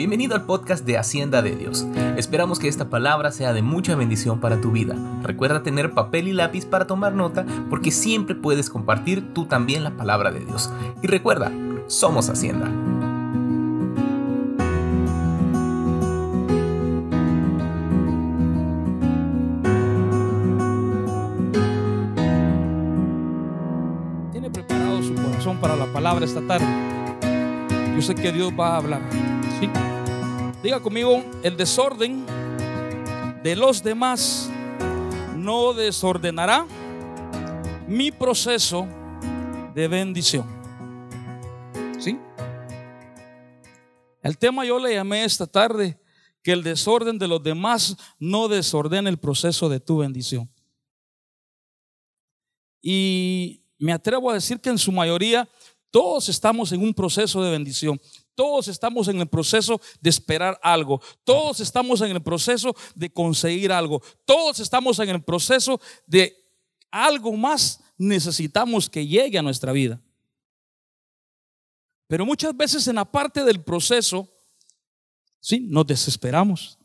bienvenido 0.00 0.34
al 0.34 0.46
podcast 0.46 0.86
de 0.86 0.96
Hacienda 0.96 1.42
de 1.42 1.54
Dios. 1.54 1.86
Esperamos 2.16 2.58
que 2.58 2.68
esta 2.68 2.88
palabra 2.88 3.32
sea 3.32 3.52
de 3.52 3.60
mucha 3.60 3.94
bendición 3.96 4.40
para 4.40 4.58
tu 4.58 4.70
vida. 4.70 4.96
Recuerda 5.22 5.62
tener 5.62 5.92
papel 5.92 6.26
y 6.26 6.32
lápiz 6.32 6.64
para 6.64 6.86
tomar 6.86 7.12
nota 7.12 7.44
porque 7.68 7.90
siempre 7.90 8.34
puedes 8.34 8.70
compartir 8.70 9.34
tú 9.34 9.44
también 9.44 9.84
la 9.84 9.90
palabra 9.90 10.30
de 10.30 10.40
Dios. 10.40 10.72
Y 11.02 11.06
recuerda, 11.06 11.52
somos 11.86 12.30
Hacienda. 12.30 12.64
¿Tiene 24.32 24.48
preparado 24.48 25.02
su 25.02 25.14
corazón 25.14 25.58
para 25.58 25.76
la 25.76 25.84
palabra 25.92 26.24
esta 26.24 26.40
tarde? 26.40 26.64
Yo 27.94 28.00
sé 28.00 28.14
que 28.14 28.32
Dios 28.32 28.50
va 28.58 28.68
a 28.68 28.76
hablar. 28.78 29.02
¿sí? 29.60 29.68
Diga 30.62 30.78
conmigo, 30.80 31.24
el 31.42 31.56
desorden 31.56 32.26
de 33.42 33.56
los 33.56 33.82
demás 33.82 34.50
no 35.34 35.72
desordenará 35.72 36.66
mi 37.88 38.12
proceso 38.12 38.86
de 39.74 39.88
bendición. 39.88 40.46
¿Sí? 41.98 42.18
El 44.22 44.36
tema 44.36 44.66
yo 44.66 44.78
le 44.78 44.92
llamé 44.92 45.24
esta 45.24 45.46
tarde 45.46 45.98
que 46.42 46.52
el 46.52 46.62
desorden 46.62 47.18
de 47.18 47.28
los 47.28 47.42
demás 47.42 47.96
no 48.18 48.46
desordena 48.46 49.08
el 49.08 49.18
proceso 49.18 49.70
de 49.70 49.80
tu 49.80 49.98
bendición. 49.98 50.50
Y 52.82 53.64
me 53.78 53.94
atrevo 53.94 54.30
a 54.30 54.34
decir 54.34 54.60
que 54.60 54.68
en 54.68 54.78
su 54.78 54.92
mayoría 54.92 55.48
todos 55.90 56.28
estamos 56.28 56.70
en 56.72 56.82
un 56.82 56.92
proceso 56.92 57.42
de 57.42 57.50
bendición. 57.50 57.98
Todos 58.40 58.68
estamos 58.68 59.06
en 59.08 59.20
el 59.20 59.28
proceso 59.28 59.78
de 60.00 60.08
esperar 60.08 60.58
algo. 60.62 61.02
Todos 61.24 61.60
estamos 61.60 62.00
en 62.00 62.12
el 62.12 62.22
proceso 62.22 62.74
de 62.94 63.12
conseguir 63.12 63.70
algo. 63.70 64.00
Todos 64.24 64.60
estamos 64.60 64.98
en 64.98 65.10
el 65.10 65.22
proceso 65.22 65.78
de 66.06 66.34
algo 66.90 67.36
más 67.36 67.80
necesitamos 67.98 68.88
que 68.88 69.06
llegue 69.06 69.36
a 69.36 69.42
nuestra 69.42 69.72
vida. 69.72 70.00
Pero 72.06 72.24
muchas 72.24 72.56
veces 72.56 72.88
en 72.88 72.94
la 72.94 73.04
parte 73.04 73.44
del 73.44 73.62
proceso, 73.62 74.26
sí, 75.38 75.60
nos 75.60 75.86
desesperamos, 75.86 76.78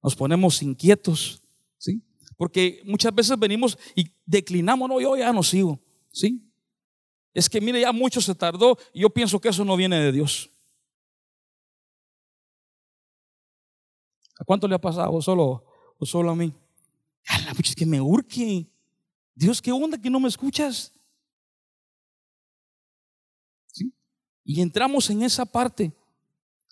nos 0.00 0.14
ponemos 0.14 0.62
inquietos, 0.62 1.42
sí, 1.78 2.00
porque 2.36 2.80
muchas 2.84 3.12
veces 3.12 3.36
venimos 3.36 3.76
y 3.96 4.08
declinamos, 4.24 4.88
no, 4.88 5.00
yo 5.00 5.16
ya 5.16 5.32
no 5.32 5.42
sigo, 5.42 5.80
sí. 6.12 6.48
Es 7.34 7.50
que 7.50 7.60
mire, 7.60 7.80
ya 7.80 7.90
mucho 7.90 8.20
se 8.20 8.36
tardó 8.36 8.78
y 8.94 9.00
yo 9.00 9.10
pienso 9.10 9.40
que 9.40 9.48
eso 9.48 9.64
no 9.64 9.76
viene 9.76 9.98
de 9.98 10.12
Dios. 10.12 10.52
Cuánto 14.46 14.66
le 14.66 14.74
ha 14.74 14.80
pasado? 14.80 15.12
¿O 15.12 15.20
solo, 15.20 15.64
solo 16.00 16.30
a 16.30 16.34
mí? 16.34 16.54
Es 17.62 17.74
que 17.74 17.84
me 17.84 18.00
urge. 18.00 18.66
Dios, 19.34 19.60
¿qué 19.60 19.70
onda 19.72 20.00
que 20.00 20.08
no 20.08 20.18
me 20.18 20.28
escuchas? 20.28 20.92
¿Sí? 23.66 23.92
Y 24.44 24.62
entramos 24.62 25.10
en 25.10 25.22
esa 25.22 25.44
parte 25.44 25.92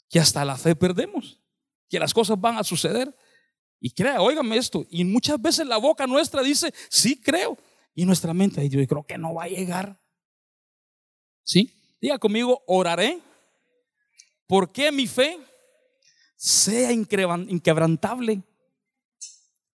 que 0.08 0.18
hasta 0.18 0.44
la 0.44 0.56
fe 0.56 0.74
perdemos, 0.74 1.40
que 1.90 1.98
las 1.98 2.14
cosas 2.14 2.40
van 2.40 2.56
a 2.56 2.64
suceder. 2.64 3.14
Y 3.80 3.90
crea, 3.90 4.22
óigame 4.22 4.56
esto, 4.56 4.86
y 4.88 5.04
muchas 5.04 5.42
veces 5.42 5.66
la 5.66 5.76
boca 5.76 6.06
nuestra 6.06 6.42
dice, 6.42 6.72
sí 6.88 7.20
creo, 7.20 7.58
y 7.94 8.06
nuestra 8.06 8.32
mente, 8.32 8.66
yo 8.70 8.86
creo 8.86 9.04
que 9.04 9.18
no 9.18 9.34
va 9.34 9.44
a 9.44 9.48
llegar. 9.48 10.00
¿Sí? 11.42 11.70
Diga 12.00 12.18
conmigo, 12.18 12.62
oraré 12.66 13.20
porque 14.46 14.90
mi 14.92 15.06
fe 15.06 15.38
sea 16.44 16.92
inquebrantable, 16.92 18.42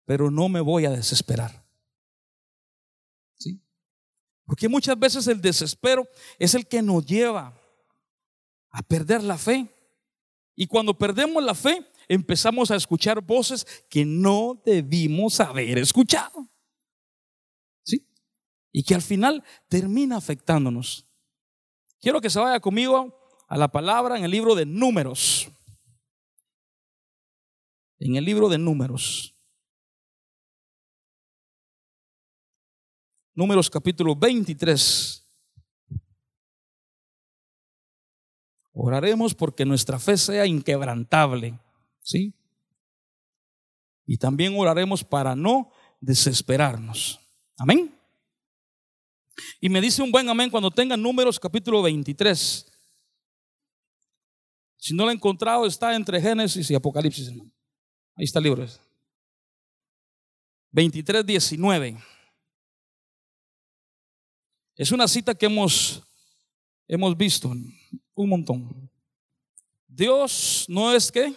pero 0.04 0.32
no 0.32 0.48
me 0.48 0.60
voy 0.60 0.84
a 0.84 0.90
desesperar. 0.90 1.64
¿Sí? 3.36 3.62
Porque 4.44 4.68
muchas 4.68 4.98
veces 4.98 5.28
el 5.28 5.40
desespero 5.40 6.08
es 6.40 6.56
el 6.56 6.66
que 6.66 6.82
nos 6.82 7.06
lleva 7.06 7.56
a 8.70 8.82
perder 8.82 9.22
la 9.22 9.38
fe. 9.38 9.72
Y 10.56 10.66
cuando 10.66 10.98
perdemos 10.98 11.40
la 11.44 11.54
fe, 11.54 11.86
empezamos 12.08 12.72
a 12.72 12.76
escuchar 12.76 13.20
voces 13.20 13.64
que 13.88 14.04
no 14.04 14.60
debimos 14.66 15.38
haber 15.38 15.78
escuchado. 15.78 16.50
¿Sí? 17.84 18.08
Y 18.72 18.82
que 18.82 18.96
al 18.96 19.02
final 19.02 19.44
termina 19.68 20.16
afectándonos. 20.16 21.06
Quiero 22.00 22.20
que 22.20 22.28
se 22.28 22.40
vaya 22.40 22.58
conmigo 22.58 23.16
a 23.46 23.56
la 23.56 23.68
palabra 23.68 24.18
en 24.18 24.24
el 24.24 24.32
libro 24.32 24.56
de 24.56 24.66
números. 24.66 25.48
En 27.98 28.16
el 28.16 28.24
libro 28.24 28.48
de 28.48 28.58
números. 28.58 29.34
Números 33.34 33.68
capítulo 33.70 34.14
23. 34.16 35.26
Oraremos 38.72 39.34
porque 39.34 39.64
nuestra 39.64 39.98
fe 39.98 40.16
sea 40.16 40.46
inquebrantable. 40.46 41.58
¿Sí? 42.00 42.34
Y 44.06 44.18
también 44.18 44.54
oraremos 44.56 45.02
para 45.02 45.34
no 45.34 45.70
desesperarnos. 46.00 47.18
Amén. 47.58 47.92
Y 49.60 49.68
me 49.68 49.80
dice 49.80 50.02
un 50.02 50.12
buen 50.12 50.28
amén 50.28 50.50
cuando 50.50 50.70
tenga 50.70 50.96
números 50.96 51.40
capítulo 51.40 51.82
23. 51.82 52.72
Si 54.76 54.94
no 54.94 55.04
lo 55.04 55.10
he 55.10 55.14
encontrado, 55.14 55.66
está 55.66 55.94
entre 55.94 56.20
Génesis 56.20 56.70
y 56.70 56.74
Apocalipsis, 56.74 57.28
hermano. 57.28 57.55
Ahí 58.16 58.24
está 58.24 58.38
el 58.38 58.44
libro. 58.44 58.66
23, 60.70 61.24
19. 61.24 61.96
Es 64.74 64.90
una 64.90 65.06
cita 65.06 65.34
que 65.34 65.46
hemos, 65.46 66.02
hemos 66.88 67.16
visto 67.16 67.52
un 68.14 68.28
montón. 68.28 68.90
Dios 69.86 70.64
no 70.68 70.94
es 70.94 71.12
que 71.12 71.34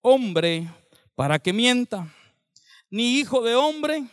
hombre 0.00 0.70
para 1.14 1.38
que 1.38 1.52
mienta, 1.52 2.12
ni 2.90 3.18
hijo 3.18 3.42
de 3.42 3.54
hombre 3.54 4.06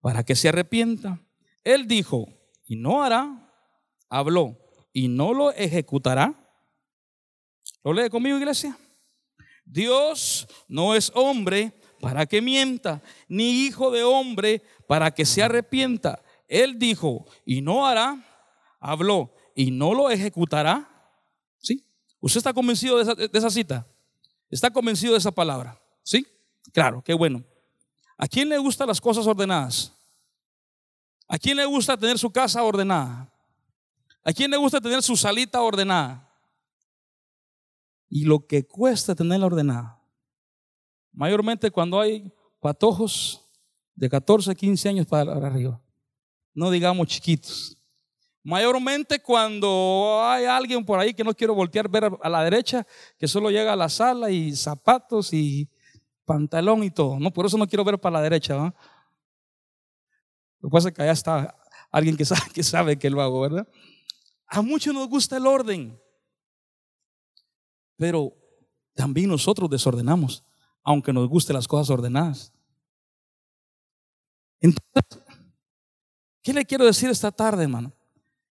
para 0.00 0.24
que 0.24 0.34
se 0.34 0.48
arrepienta. 0.48 1.20
Él 1.62 1.86
dijo, 1.86 2.28
y 2.64 2.76
no 2.76 3.02
hará, 3.02 3.52
habló, 4.08 4.58
y 4.92 5.08
no 5.08 5.32
lo 5.32 5.52
ejecutará. 5.52 6.34
¿Lo 7.84 7.92
lee 7.92 8.10
conmigo, 8.10 8.38
iglesia? 8.38 8.76
Dios 9.70 10.48
no 10.66 10.94
es 10.94 11.12
hombre 11.14 11.72
para 12.00 12.26
que 12.26 12.40
mienta, 12.40 13.02
ni 13.28 13.66
hijo 13.66 13.90
de 13.90 14.02
hombre 14.04 14.62
para 14.86 15.10
que 15.10 15.26
se 15.26 15.42
arrepienta. 15.42 16.22
Él 16.46 16.78
dijo, 16.78 17.26
y 17.44 17.60
no 17.60 17.86
hará, 17.86 18.24
habló, 18.80 19.34
y 19.54 19.70
no 19.70 19.92
lo 19.94 20.10
ejecutará. 20.10 20.88
¿Sí? 21.58 21.84
¿Usted 22.20 22.38
está 22.38 22.52
convencido 22.52 22.96
de 22.96 23.02
esa, 23.02 23.14
de 23.14 23.30
esa 23.32 23.50
cita? 23.50 23.86
¿Está 24.50 24.70
convencido 24.70 25.12
de 25.12 25.18
esa 25.18 25.32
palabra? 25.32 25.80
¿Sí? 26.02 26.26
Claro, 26.72 27.02
qué 27.02 27.12
bueno. 27.12 27.44
¿A 28.16 28.26
quién 28.26 28.48
le 28.48 28.58
gustan 28.58 28.88
las 28.88 29.00
cosas 29.00 29.26
ordenadas? 29.26 29.92
¿A 31.28 31.38
quién 31.38 31.56
le 31.56 31.66
gusta 31.66 31.96
tener 31.96 32.18
su 32.18 32.30
casa 32.30 32.62
ordenada? 32.62 33.30
¿A 34.24 34.32
quién 34.32 34.50
le 34.50 34.56
gusta 34.56 34.80
tener 34.80 35.02
su 35.02 35.16
salita 35.16 35.60
ordenada? 35.60 36.27
Y 38.08 38.24
lo 38.24 38.46
que 38.46 38.66
cuesta 38.66 39.14
tenerla 39.14 39.46
ordenada. 39.46 40.02
Mayormente 41.12 41.70
cuando 41.70 42.00
hay 42.00 42.32
patojos 42.60 43.48
de 43.94 44.08
14, 44.08 44.54
15 44.54 44.88
años 44.88 45.06
para 45.06 45.32
arriba. 45.34 45.80
No 46.54 46.70
digamos 46.70 47.08
chiquitos. 47.08 47.76
Mayormente 48.42 49.20
cuando 49.20 50.20
hay 50.24 50.46
alguien 50.46 50.84
por 50.84 50.98
ahí 50.98 51.12
que 51.12 51.24
no 51.24 51.34
quiero 51.34 51.54
voltear 51.54 51.88
ver 51.88 52.10
a 52.22 52.28
la 52.28 52.44
derecha, 52.44 52.86
que 53.18 53.28
solo 53.28 53.50
llega 53.50 53.72
a 53.72 53.76
la 53.76 53.88
sala 53.88 54.30
y 54.30 54.54
zapatos 54.56 55.32
y 55.32 55.68
pantalón 56.24 56.84
y 56.84 56.90
todo. 56.90 57.18
No, 57.18 57.32
por 57.32 57.46
eso 57.46 57.58
no 57.58 57.66
quiero 57.66 57.84
ver 57.84 57.98
para 57.98 58.14
la 58.14 58.22
derecha. 58.22 58.54
¿no? 58.54 58.74
Lo 60.60 60.68
que 60.68 60.72
pasa 60.72 60.88
es 60.88 60.94
que 60.94 61.02
allá 61.02 61.12
está 61.12 61.56
alguien 61.90 62.16
que 62.16 62.24
sabe, 62.24 62.42
que 62.54 62.62
sabe 62.62 62.98
que 62.98 63.10
lo 63.10 63.20
hago, 63.20 63.40
¿verdad? 63.40 63.68
A 64.46 64.62
muchos 64.62 64.94
nos 64.94 65.08
gusta 65.08 65.36
el 65.36 65.46
orden, 65.46 66.00
pero 67.98 68.32
también 68.94 69.28
nosotros 69.28 69.68
desordenamos, 69.68 70.42
aunque 70.82 71.12
nos 71.12 71.28
gusten 71.28 71.54
las 71.54 71.68
cosas 71.68 71.90
ordenadas. 71.90 72.52
Entonces, 74.60 75.22
¿qué 76.42 76.54
le 76.54 76.64
quiero 76.64 76.86
decir 76.86 77.10
esta 77.10 77.30
tarde, 77.30 77.64
hermano? 77.64 77.92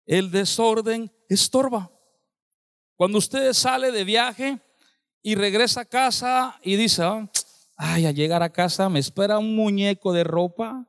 El 0.06 0.32
desorden 0.32 1.12
estorba. 1.30 1.92
Cuando 2.96 3.20
usted 3.20 3.54
sale 3.54 3.92
de 3.92 4.04
viaje 4.04 4.60
y 5.22 5.36
regresa 5.36 5.82
a 5.82 5.86
casa 5.86 6.60
y 6.64 6.76
dice, 6.76 7.04
ah, 7.04 7.30
ay, 7.78 8.06
a 8.06 8.12
llegar 8.12 8.42
a 8.42 8.52
casa 8.52 8.90
me 8.90 9.00
espera 9.00 9.40
un 9.40 9.56
muñeco 9.56 10.14
de 10.14 10.24
ropa 10.24 10.88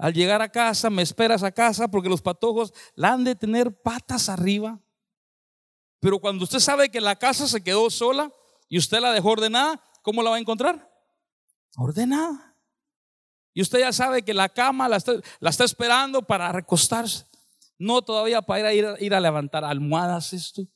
al 0.00 0.14
llegar 0.14 0.40
a 0.40 0.48
casa, 0.48 0.88
me 0.88 1.02
esperas 1.02 1.42
a 1.42 1.52
casa 1.52 1.86
porque 1.88 2.08
los 2.08 2.22
patojos 2.22 2.72
la 2.94 3.12
han 3.12 3.22
de 3.22 3.34
tener 3.34 3.82
patas 3.82 4.30
arriba. 4.30 4.80
Pero 6.00 6.18
cuando 6.18 6.44
usted 6.44 6.58
sabe 6.58 6.90
que 6.90 7.00
la 7.00 7.16
casa 7.16 7.46
se 7.46 7.62
quedó 7.62 7.90
sola 7.90 8.32
y 8.68 8.78
usted 8.78 9.00
la 9.00 9.12
dejó 9.12 9.30
ordenada, 9.30 9.82
¿cómo 10.02 10.22
la 10.22 10.30
va 10.30 10.36
a 10.36 10.40
encontrar? 10.40 10.90
Ordenada. 11.76 12.56
Y 13.52 13.62
usted 13.62 13.80
ya 13.80 13.92
sabe 13.92 14.22
que 14.22 14.32
la 14.32 14.48
cama 14.48 14.88
la 14.88 14.96
está, 14.96 15.64
esperando 15.64 16.22
para 16.22 16.50
recostarse. 16.52 17.26
No 17.78 18.02
todavía 18.02 18.42
para 18.42 18.72
ir 18.72 18.86
a, 18.86 19.00
ir 19.00 19.14
a 19.14 19.20
levantar 19.20 19.64
almohadas 19.64 20.32
esto. 20.32 20.66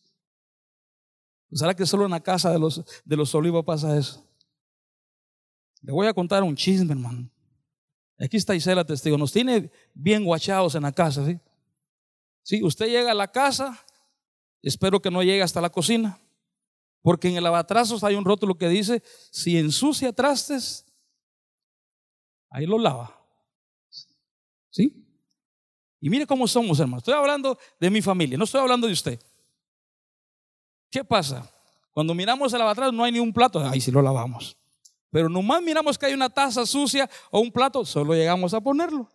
¿Será 1.53 1.75
que 1.75 1.87
solo 1.87 2.05
en 2.05 2.11
la 2.11 2.21
casa 2.21 2.51
de 2.51 2.59
los, 2.59 2.83
de 3.05 3.17
los 3.17 3.35
olivos 3.35 3.65
pasa 3.65 3.97
eso? 3.97 4.27
Le 5.83 5.93
voy 5.93 6.07
a 6.07 6.15
contar 6.15 6.43
un 6.43 6.57
chisme, 6.57 6.93
hermano. 6.93 7.31
Aquí 8.19 8.37
está 8.37 8.55
Isela 8.55 8.85
testigo. 8.85 9.17
Nos 9.19 9.33
tiene 9.33 9.71
bien 9.93 10.25
guachados 10.25 10.75
en 10.75 10.83
la 10.83 10.93
casa, 10.93 11.25
¿sí? 11.25 11.39
Sí, 12.43 12.63
usted 12.63 12.87
llega 12.87 13.13
a 13.13 13.15
la 13.15 13.29
casa, 13.29 13.79
espero 14.69 15.01
que 15.01 15.11
no 15.11 15.23
llegue 15.23 15.43
hasta 15.43 15.61
la 15.61 15.71
cocina, 15.71 16.19
porque 17.03 17.29
en 17.29 17.37
el 17.37 17.47
abatrazos 17.47 18.03
hay 18.03 18.15
un 18.15 18.25
rótulo 18.25 18.57
que 18.57 18.69
dice, 18.69 19.03
si 19.31 19.59
ensucia 19.59 20.13
trastes, 20.13 20.87
ahí 22.51 22.67
lo 22.67 22.79
lava. 22.79 23.21
¿Sí? 24.71 25.05
Y 26.01 26.11
mire 26.11 26.27
cómo 26.27 26.49
somos, 26.49 26.81
hermano. 26.81 26.99
Estoy 26.99 27.15
hablando 27.15 27.59
de 27.79 27.91
mi 27.91 28.03
familia, 28.03 28.37
no 28.39 28.45
estoy 28.45 28.61
hablando 28.61 28.87
de 28.87 28.93
usted. 28.93 29.21
¿Qué 30.91 31.05
pasa? 31.05 31.51
Cuando 31.93 32.15
miramos 32.15 32.53
el 32.53 32.61
abatrazo 32.61 32.93
no 32.93 33.05
hay 33.05 33.13
ni 33.13 33.21
un 33.21 33.33
plato, 33.33 33.61
ahí 33.61 33.81
sí 33.81 33.91
lo 33.91 34.03
lavamos. 34.03 34.57
Pero 35.11 35.29
nomás 35.29 35.63
miramos 35.63 35.97
que 35.97 36.07
hay 36.07 36.15
una 36.15 36.29
taza 36.29 36.67
sucia 36.67 37.09
o 37.31 37.39
un 37.39 37.53
plato, 37.53 37.85
solo 37.85 38.15
llegamos 38.15 38.53
a 38.53 38.61
ponerlo. 38.61 39.09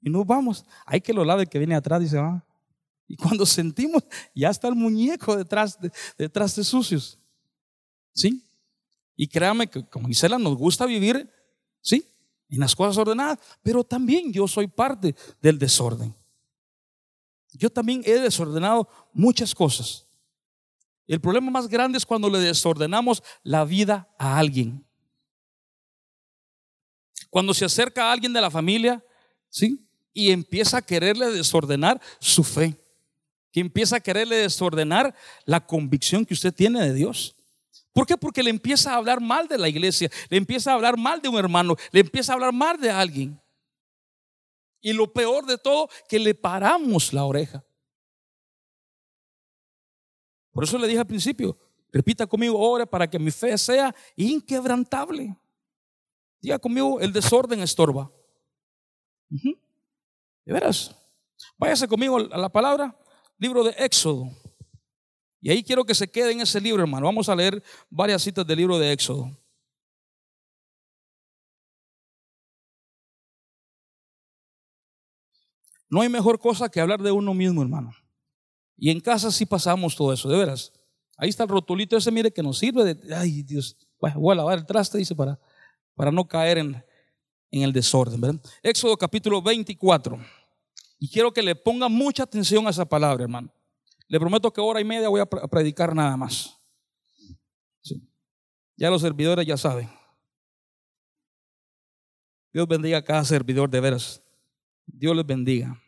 Y 0.00 0.08
nos 0.08 0.26
vamos. 0.26 0.64
Hay 0.86 1.00
que 1.00 1.12
lo 1.12 1.24
lave 1.24 1.46
que 1.46 1.58
viene 1.58 1.74
atrás 1.74 2.02
y 2.02 2.08
se 2.08 2.18
va. 2.18 2.44
Y 3.06 3.16
cuando 3.16 3.46
sentimos, 3.46 4.02
ya 4.34 4.50
está 4.50 4.68
el 4.68 4.74
muñeco 4.74 5.36
detrás 5.36 5.80
de, 5.80 5.90
detrás 6.18 6.56
de 6.56 6.64
sucios. 6.64 7.18
¿Sí? 8.12 8.44
Y 9.16 9.28
créame 9.28 9.66
que 9.66 9.84
como 9.84 10.08
Gisela 10.08 10.38
nos 10.38 10.56
gusta 10.56 10.86
vivir, 10.86 11.30
¿sí? 11.80 12.08
En 12.48 12.60
las 12.60 12.74
cosas 12.74 12.96
ordenadas, 12.98 13.38
pero 13.62 13.82
también 13.82 14.32
yo 14.32 14.46
soy 14.46 14.66
parte 14.66 15.14
del 15.40 15.58
desorden. 15.58 16.14
Yo 17.52 17.70
también 17.70 18.02
he 18.04 18.18
desordenado 18.18 18.88
muchas 19.12 19.54
cosas. 19.54 20.06
El 21.06 21.20
problema 21.20 21.50
más 21.50 21.68
grande 21.68 21.98
es 21.98 22.06
cuando 22.06 22.28
le 22.28 22.38
desordenamos 22.38 23.22
la 23.42 23.64
vida 23.64 24.08
a 24.18 24.38
alguien. 24.38 24.84
Cuando 27.30 27.54
se 27.54 27.64
acerca 27.64 28.08
a 28.08 28.12
alguien 28.12 28.32
de 28.32 28.40
la 28.40 28.50
familia, 28.50 29.04
¿sí? 29.48 29.86
Y 30.12 30.30
empieza 30.30 30.78
a 30.78 30.82
quererle 30.82 31.30
desordenar 31.30 32.00
su 32.20 32.42
fe 32.42 32.83
que 33.54 33.60
empieza 33.60 33.94
a 33.94 34.00
quererle 34.00 34.34
desordenar 34.34 35.14
la 35.44 35.64
convicción 35.64 36.26
que 36.26 36.34
usted 36.34 36.52
tiene 36.52 36.82
de 36.82 36.92
Dios. 36.92 37.36
¿Por 37.92 38.04
qué? 38.04 38.16
Porque 38.16 38.42
le 38.42 38.50
empieza 38.50 38.92
a 38.92 38.96
hablar 38.96 39.20
mal 39.20 39.46
de 39.46 39.56
la 39.58 39.68
iglesia, 39.68 40.10
le 40.28 40.38
empieza 40.38 40.72
a 40.72 40.74
hablar 40.74 40.98
mal 40.98 41.22
de 41.22 41.28
un 41.28 41.36
hermano, 41.36 41.76
le 41.92 42.00
empieza 42.00 42.32
a 42.32 42.34
hablar 42.34 42.52
mal 42.52 42.80
de 42.80 42.90
alguien. 42.90 43.40
Y 44.80 44.92
lo 44.92 45.12
peor 45.12 45.46
de 45.46 45.56
todo, 45.56 45.88
que 46.08 46.18
le 46.18 46.34
paramos 46.34 47.12
la 47.12 47.22
oreja. 47.22 47.64
Por 50.50 50.64
eso 50.64 50.76
le 50.76 50.88
dije 50.88 50.98
al 50.98 51.06
principio, 51.06 51.56
repita 51.92 52.26
conmigo, 52.26 52.58
ore 52.58 52.88
para 52.88 53.08
que 53.08 53.20
mi 53.20 53.30
fe 53.30 53.56
sea 53.56 53.94
inquebrantable. 54.16 55.38
Diga 56.40 56.58
conmigo, 56.58 57.00
el 57.00 57.12
desorden 57.12 57.60
estorba. 57.60 58.10
De 59.30 60.52
veras. 60.52 60.92
Váyase 61.56 61.86
conmigo 61.86 62.16
a 62.18 62.36
la 62.36 62.48
palabra 62.48 62.98
libro 63.38 63.64
de 63.64 63.70
Éxodo. 63.78 64.30
Y 65.40 65.50
ahí 65.50 65.62
quiero 65.62 65.84
que 65.84 65.94
se 65.94 66.10
quede 66.10 66.32
en 66.32 66.40
ese 66.40 66.60
libro, 66.60 66.82
hermano. 66.82 67.06
Vamos 67.06 67.28
a 67.28 67.36
leer 67.36 67.62
varias 67.90 68.22
citas 68.22 68.46
del 68.46 68.58
libro 68.58 68.78
de 68.78 68.92
Éxodo. 68.92 69.30
No 75.90 76.00
hay 76.00 76.08
mejor 76.08 76.38
cosa 76.38 76.68
que 76.68 76.80
hablar 76.80 77.02
de 77.02 77.12
uno 77.12 77.34
mismo, 77.34 77.62
hermano. 77.62 77.94
Y 78.76 78.90
en 78.90 79.00
casa 79.00 79.30
sí 79.30 79.46
pasamos 79.46 79.94
todo 79.94 80.12
eso, 80.12 80.28
de 80.28 80.38
veras. 80.38 80.72
Ahí 81.16 81.28
está 81.28 81.44
el 81.44 81.50
rotulito 81.50 81.96
ese, 81.96 82.10
mire, 82.10 82.32
que 82.32 82.42
nos 82.42 82.58
sirve 82.58 82.94
de, 82.94 83.14
ay 83.14 83.42
Dios, 83.42 83.76
voy 84.00 84.32
a 84.32 84.34
lavar 84.34 84.58
el 84.58 84.66
traste, 84.66 84.98
dice, 84.98 85.14
para, 85.14 85.38
para 85.94 86.10
no 86.10 86.26
caer 86.26 86.58
en, 86.58 86.84
en 87.50 87.62
el 87.62 87.72
desorden. 87.72 88.40
Éxodo 88.62 88.96
capítulo 88.96 89.40
24. 89.40 90.18
Y 91.04 91.08
quiero 91.10 91.34
que 91.34 91.42
le 91.42 91.54
ponga 91.54 91.90
mucha 91.90 92.22
atención 92.22 92.66
a 92.66 92.70
esa 92.70 92.86
palabra, 92.86 93.24
hermano. 93.24 93.52
Le 94.08 94.18
prometo 94.18 94.50
que 94.50 94.62
hora 94.62 94.80
y 94.80 94.84
media 94.84 95.10
voy 95.10 95.20
a 95.20 95.26
predicar 95.26 95.94
nada 95.94 96.16
más. 96.16 96.58
Ya 98.74 98.88
los 98.88 99.02
servidores 99.02 99.46
ya 99.46 99.58
saben. 99.58 99.90
Dios 102.54 102.66
bendiga 102.66 102.96
a 102.96 103.04
cada 103.04 103.22
servidor 103.22 103.68
de 103.68 103.80
veras. 103.80 104.22
Dios 104.86 105.14
les 105.14 105.26
bendiga. 105.26 105.78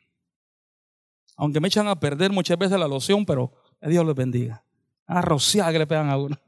Aunque 1.34 1.60
me 1.60 1.68
echan 1.68 1.88
a 1.88 1.98
perder 1.98 2.30
muchas 2.30 2.58
veces 2.58 2.78
la 2.78 2.86
loción, 2.86 3.24
pero 3.24 3.54
Dios 3.80 4.04
les 4.04 4.14
bendiga. 4.14 4.62
A 5.06 5.22
rociar 5.22 5.72
que 5.72 5.78
le 5.78 5.86
pegan 5.86 6.10
a 6.10 6.18
uno. 6.18 6.38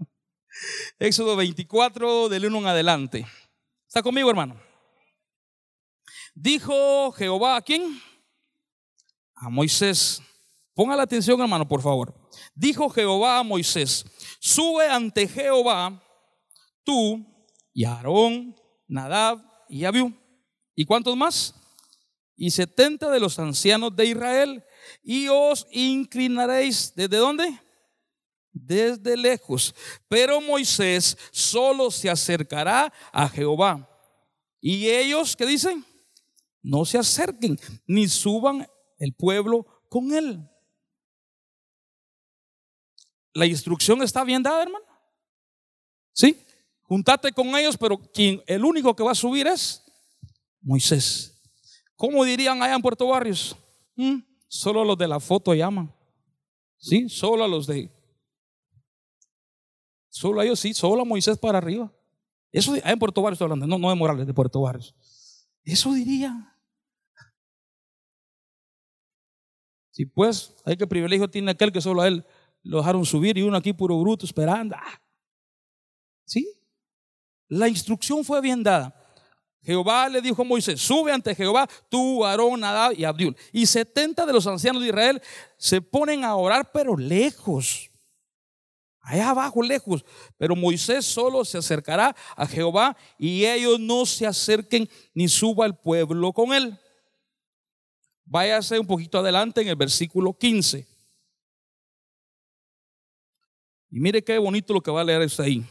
Éxodo 0.99 1.37
24, 1.37 2.29
del 2.29 2.45
1 2.45 2.59
en 2.59 2.67
adelante. 2.67 3.27
¿Está 3.87 4.03
conmigo, 4.03 4.29
hermano? 4.29 4.61
Dijo 6.35 7.13
Jehová 7.13 7.57
a 7.57 7.63
quién? 7.63 7.99
A 9.41 9.49
Moisés. 9.49 10.23
Ponga 10.75 10.97
la 10.97 11.03
atención, 11.03 11.41
hermano, 11.41 11.67
por 11.67 11.83
favor. 11.83 12.15
Dijo 12.55 12.89
Jehová 12.89 13.39
a 13.39 13.43
Moisés, 13.43 14.05
sube 14.39 14.89
ante 14.89 15.27
Jehová 15.27 16.03
tú 16.85 17.25
y 17.73 17.85
Aarón, 17.85 18.57
Nadab 18.87 19.43
y 19.69 19.85
Abiú. 19.85 20.13
¿Y 20.75 20.85
cuántos 20.85 21.17
más? 21.17 21.55
Y 22.37 22.51
setenta 22.51 23.11
de 23.11 23.21
los 23.21 23.39
ancianos 23.39 23.95
de 23.97 24.07
Israel. 24.07 24.65
Y 25.03 25.29
os 25.29 25.67
inclinaréis 25.73 26.93
desde 26.95 27.17
dónde? 27.17 27.61
Desde 28.53 29.17
lejos. 29.17 29.75
Pero 30.09 30.41
Moisés 30.41 31.19
solo 31.33 31.91
se 31.91 32.09
acercará 32.09 32.93
a 33.13 33.29
Jehová. 33.29 33.89
Y 34.61 34.89
ellos, 34.89 35.37
¿qué 35.37 35.47
dicen? 35.47 35.85
No 36.63 36.85
se 36.85 36.99
acerquen 36.99 37.59
ni 37.87 38.09
suban 38.09 38.67
el 38.99 39.15
pueblo 39.15 39.67
con 39.89 40.13
él. 40.13 40.49
La 43.33 43.47
instrucción 43.47 44.03
está 44.03 44.25
bien 44.25 44.43
dada, 44.43 44.63
hermano. 44.63 44.85
¿Sí? 46.13 46.37
Juntate 46.83 47.33
con 47.33 47.49
ellos, 47.57 47.77
pero 47.77 47.99
quien, 47.99 48.43
el 48.47 48.65
único 48.65 48.97
que 48.97 49.03
va 49.03 49.13
a 49.13 49.15
subir 49.15 49.47
es 49.47 49.85
Moisés. 50.61 51.41
¿Cómo 51.95 52.25
dirían 52.25 52.63
allá 52.63 52.75
en 52.75 52.83
Puerto 52.83 53.07
Barrios? 53.07 53.57
Mm, 53.95 54.19
solo 54.49 54.85
los 54.85 54.99
de 54.99 55.09
la 55.09 55.21
foto 55.21 55.55
llaman. 55.55 55.95
¿Sí? 56.79 57.09
Solo 57.09 57.45
a 57.45 57.49
los 57.49 57.67
de... 57.67 57.91
Solo 60.09 60.41
a 60.41 60.45
ellos, 60.45 60.59
sí, 60.59 60.75
solo 60.75 61.03
a 61.03 61.05
Moisés 61.05 61.39
para 61.39 61.59
arriba. 61.59 61.93
Eso 62.51 62.73
allá 62.73 62.91
en 62.91 62.99
Puerto 62.99 63.23
Barrios 63.23 63.37
estoy 63.37 63.47
hablando, 63.47 63.67
no, 63.67 63.79
no 63.79 63.91
de 63.91 63.95
Morales, 63.95 64.27
de 64.27 64.35
Puerto 64.35 64.61
Barrios. 64.61 64.95
Eso 65.65 65.93
diría. 65.93 66.58
Si 69.99 70.07
pues, 70.07 70.55
hay 70.65 70.77
que 70.77 70.87
privilegio 70.87 71.29
tiene 71.29 71.51
aquel 71.51 71.73
que 71.73 71.81
solo 71.81 72.03
a 72.03 72.07
él 72.07 72.25
lo 72.63 72.79
dejaron 72.79 73.05
subir 73.05 73.37
y 73.37 73.43
uno 73.43 73.57
aquí 73.57 73.73
puro 73.73 73.99
bruto 73.99 74.25
esperando. 74.27 74.77
Ah. 74.79 75.03
¿Sí? 76.25 76.49
La 77.49 77.67
instrucción 77.67 78.25
fue 78.25 78.41
bien 78.41 78.63
dada. 78.63 78.95
Jehová 79.61 80.09
le 80.09 80.21
dijo 80.21 80.43
a 80.43 80.45
Moisés, 80.45 80.81
sube 80.81 81.11
ante 81.11 81.35
Jehová, 81.35 81.69
tú, 81.89 82.25
Aarón, 82.25 82.61
Nadab 82.61 82.93
y 82.97 83.03
Abdiul. 83.03 83.37
Y 83.51 83.67
70 83.67 84.25
de 84.25 84.33
los 84.33 84.47
ancianos 84.47 84.83
de 84.83 84.91
Israel 84.91 85.21
se 85.57 85.83
ponen 85.83 86.23
a 86.23 86.37
orar, 86.37 86.71
pero 86.71 86.97
lejos. 86.97 87.91
Allá 89.01 89.31
abajo, 89.31 89.65
lejos. 89.65 90.05
Pero 90.37 90.55
Moisés 90.55 91.07
solo 91.07 91.45
se 91.45 91.59
acercará 91.59 92.15
a 92.37 92.47
Jehová 92.47 92.97
y 93.19 93.45
ellos 93.45 93.81
no 93.81 94.07
se 94.07 94.29
acerquen 94.29 94.89
ni 95.13 95.27
suba 95.27 95.67
el 95.67 95.75
pueblo 95.75 96.33
con 96.33 96.55
él. 96.55 96.79
Váyase 98.31 98.79
un 98.79 98.87
poquito 98.87 99.19
adelante 99.19 99.63
en 99.63 99.69
el 99.69 99.77
versículo 99.77 100.37
15. 100.37 100.87
Y 103.91 104.01
mire 104.01 104.23
qué 104.23 104.37
bonito 104.37 104.75
lo 104.75 104.83
que 104.83 104.91
va 104.91 105.01
a 105.01 105.05
leer 105.05 105.23
usted 105.23 105.45
ahí. 105.45 105.65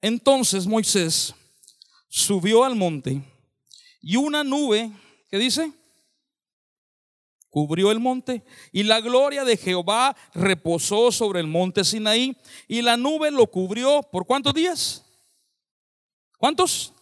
Entonces 0.00 0.64
Moisés 0.64 1.34
subió 2.08 2.62
al 2.62 2.76
monte 2.76 3.20
y 4.00 4.14
una 4.14 4.44
nube, 4.44 4.92
¿qué 5.28 5.38
dice? 5.38 5.72
Cubrió 7.48 7.90
el 7.90 7.98
monte 7.98 8.44
y 8.70 8.84
la 8.84 9.00
gloria 9.00 9.44
de 9.44 9.56
Jehová 9.56 10.16
reposó 10.34 11.10
sobre 11.10 11.40
el 11.40 11.48
monte 11.48 11.84
Sinaí 11.84 12.36
y 12.68 12.82
la 12.82 12.96
nube 12.96 13.32
lo 13.32 13.48
cubrió 13.48 14.02
por 14.04 14.24
cuántos 14.24 14.54
días? 14.54 15.04
¿Cuántos? 16.38 16.92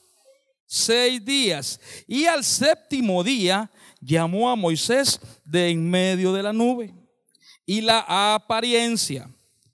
Seis 0.67 1.25
días. 1.25 1.81
Y 2.07 2.25
al 2.27 2.45
séptimo 2.45 3.23
día 3.23 3.71
llamó 4.01 4.51
a 4.51 4.57
Moisés 4.57 5.21
de 5.45 5.71
en 5.71 5.89
medio 5.91 6.33
de 6.33 6.43
la 6.43 6.53
nube. 6.53 6.95
y 7.67 7.81
la 7.81 8.35
apariencia 8.35 9.31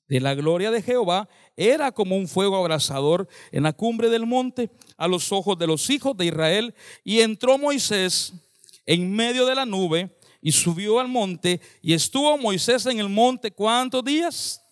de 0.07 0.21
la 0.21 0.35
gloria 0.35 0.71
de 0.71 0.83
Jehová 0.83 1.29
era 1.57 1.93
como 1.93 2.17
un 2.17 2.29
fuego 2.29 2.57
abrasador 2.57 3.29
en 3.53 3.65
la 3.65 3.73
cumbre 3.73 4.09
del 4.09 4.27
monte 4.27 4.71
a 4.97 5.07
los 5.09 5.33
ojos 5.33 5.59
de 5.59 5.67
los 5.67 5.91
hijos 5.91 6.17
de 6.17 6.27
Israel. 6.27 6.75
Y 7.05 7.21
entró 7.21 7.59
Moisés 7.59 8.33
en 8.87 9.13
medio 9.13 9.47
de 9.47 9.55
la 9.55 9.67
nube 9.67 10.17
y 10.41 10.53
subió 10.53 10.99
al 11.01 11.09
monte. 11.09 11.61
Y 11.83 11.93
estuvo 11.93 12.37
Moisés 12.39 12.87
en 12.87 12.99
el 12.99 13.09
monte 13.09 13.51
cuántos 13.51 14.05
días? 14.05 14.63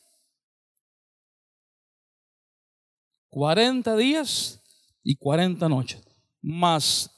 40 3.31 3.97
días 3.97 4.61
y 5.05 5.17
40 5.17 5.69
noches, 5.69 6.03
más 6.49 7.11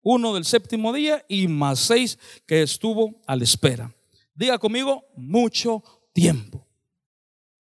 uno 0.00 0.34
del 0.34 0.44
séptimo 0.44 0.92
día 0.92 1.24
y 1.28 1.46
más 1.46 1.78
seis 1.78 2.18
que 2.46 2.62
estuvo 2.62 3.20
a 3.26 3.36
la 3.36 3.44
espera. 3.44 3.94
Diga 4.34 4.58
conmigo, 4.58 5.04
mucho 5.14 5.82
tiempo. 6.12 6.66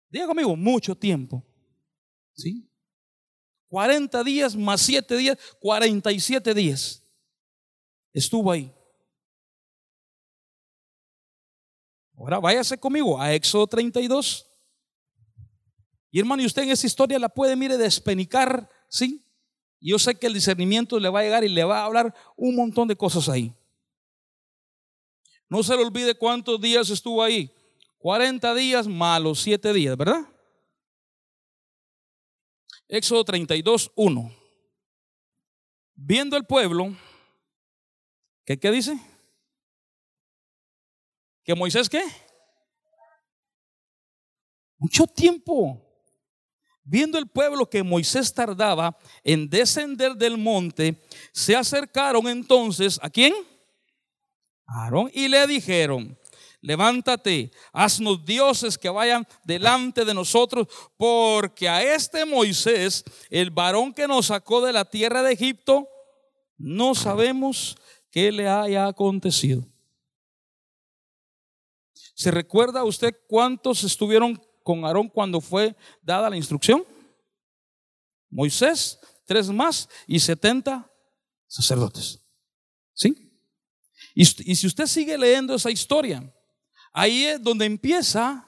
Diga 0.09 0.27
conmigo, 0.27 0.55
mucho 0.55 0.95
tiempo. 0.95 1.43
¿Sí? 2.33 2.69
40 3.69 4.23
días 4.23 4.55
más 4.55 4.81
7 4.81 5.17
días, 5.17 5.37
47 5.59 6.53
días. 6.53 7.03
Estuvo 8.13 8.51
ahí. 8.51 8.73
Ahora 12.17 12.39
váyase 12.39 12.77
conmigo 12.77 13.19
a 13.19 13.33
Éxodo 13.33 13.67
32. 13.67 14.45
Y 16.11 16.19
hermano, 16.19 16.41
y 16.41 16.45
usted 16.45 16.63
en 16.63 16.71
esa 16.71 16.87
historia 16.87 17.19
la 17.19 17.29
puede, 17.29 17.55
mire, 17.55 17.77
despenicar, 17.77 18.69
¿sí? 18.87 19.26
Yo 19.79 19.99
sé 19.99 20.15
que 20.15 20.27
el 20.27 20.33
discernimiento 20.33 20.99
le 20.99 21.09
va 21.09 21.19
a 21.19 21.23
llegar 21.23 21.43
y 21.43 21.49
le 21.49 21.63
va 21.63 21.81
a 21.81 21.85
hablar 21.85 22.13
un 22.35 22.55
montón 22.55 22.87
de 22.87 22.95
cosas 22.95 23.29
ahí. 23.29 23.53
No 25.49 25.63
se 25.63 25.75
le 25.75 25.83
olvide 25.83 26.15
cuántos 26.15 26.59
días 26.59 26.89
estuvo 26.89 27.23
ahí. 27.23 27.53
40 27.99 28.53
días 28.55 28.87
más 28.87 29.21
los 29.21 29.39
7 29.41 29.73
días, 29.73 29.95
¿verdad? 29.95 30.27
Éxodo 32.87 33.23
32, 33.23 33.91
1. 33.95 34.31
Viendo 35.95 36.37
el 36.37 36.45
pueblo, 36.45 36.95
¿qué, 38.45 38.57
¿qué 38.59 38.71
dice? 38.71 38.99
¿Que 41.43 41.55
Moisés 41.55 41.89
qué? 41.89 42.03
Mucho 44.77 45.07
tiempo 45.07 45.86
viendo 46.87 47.17
el 47.17 47.27
pueblo 47.27 47.69
que 47.69 47.83
Moisés 47.83 48.33
tardaba 48.33 48.97
en 49.23 49.49
descender 49.49 50.15
del 50.15 50.37
monte, 50.37 50.95
se 51.33 51.55
acercaron 51.55 52.27
entonces 52.27 52.97
a 53.01 53.09
quién? 53.09 53.33
Aarón 54.65 55.11
y 55.13 55.27
le 55.27 55.45
dijeron, 55.47 56.17
levántate, 56.61 57.51
haznos 57.73 58.25
dioses 58.25 58.77
que 58.77 58.89
vayan 58.89 59.27
delante 59.43 60.05
de 60.05 60.13
nosotros, 60.13 60.67
porque 60.95 61.67
a 61.67 61.83
este 61.83 62.25
Moisés, 62.25 63.03
el 63.29 63.51
varón 63.51 63.93
que 63.93 64.07
nos 64.07 64.27
sacó 64.27 64.65
de 64.65 64.73
la 64.73 64.85
tierra 64.85 65.21
de 65.23 65.33
Egipto, 65.33 65.87
no 66.57 66.95
sabemos 66.95 67.77
qué 68.09 68.31
le 68.31 68.47
haya 68.47 68.87
acontecido. 68.87 69.65
¿Se 72.15 72.31
recuerda 72.31 72.83
usted 72.83 73.13
cuántos 73.27 73.83
estuvieron 73.83 74.41
con 74.67 74.83
Aarón 74.83 75.07
cuando 75.07 75.39
fue 75.39 75.77
dada 76.01 76.29
la 76.29 76.35
instrucción? 76.35 76.83
Moisés, 78.29 78.99
tres 79.25 79.49
más 79.49 79.87
y 80.05 80.19
setenta 80.19 80.91
sacerdotes. 81.47 82.21
¿Sí? 82.93 83.31
Y, 84.13 84.25
si 84.25 84.67
usted 84.67 84.85
sigue 84.87 85.17
leyendo 85.17 85.55
esa 85.55 85.71
historia, 85.71 86.21
ahí 86.91 87.23
es 87.23 87.41
donde 87.41 87.65
empieza 87.65 88.45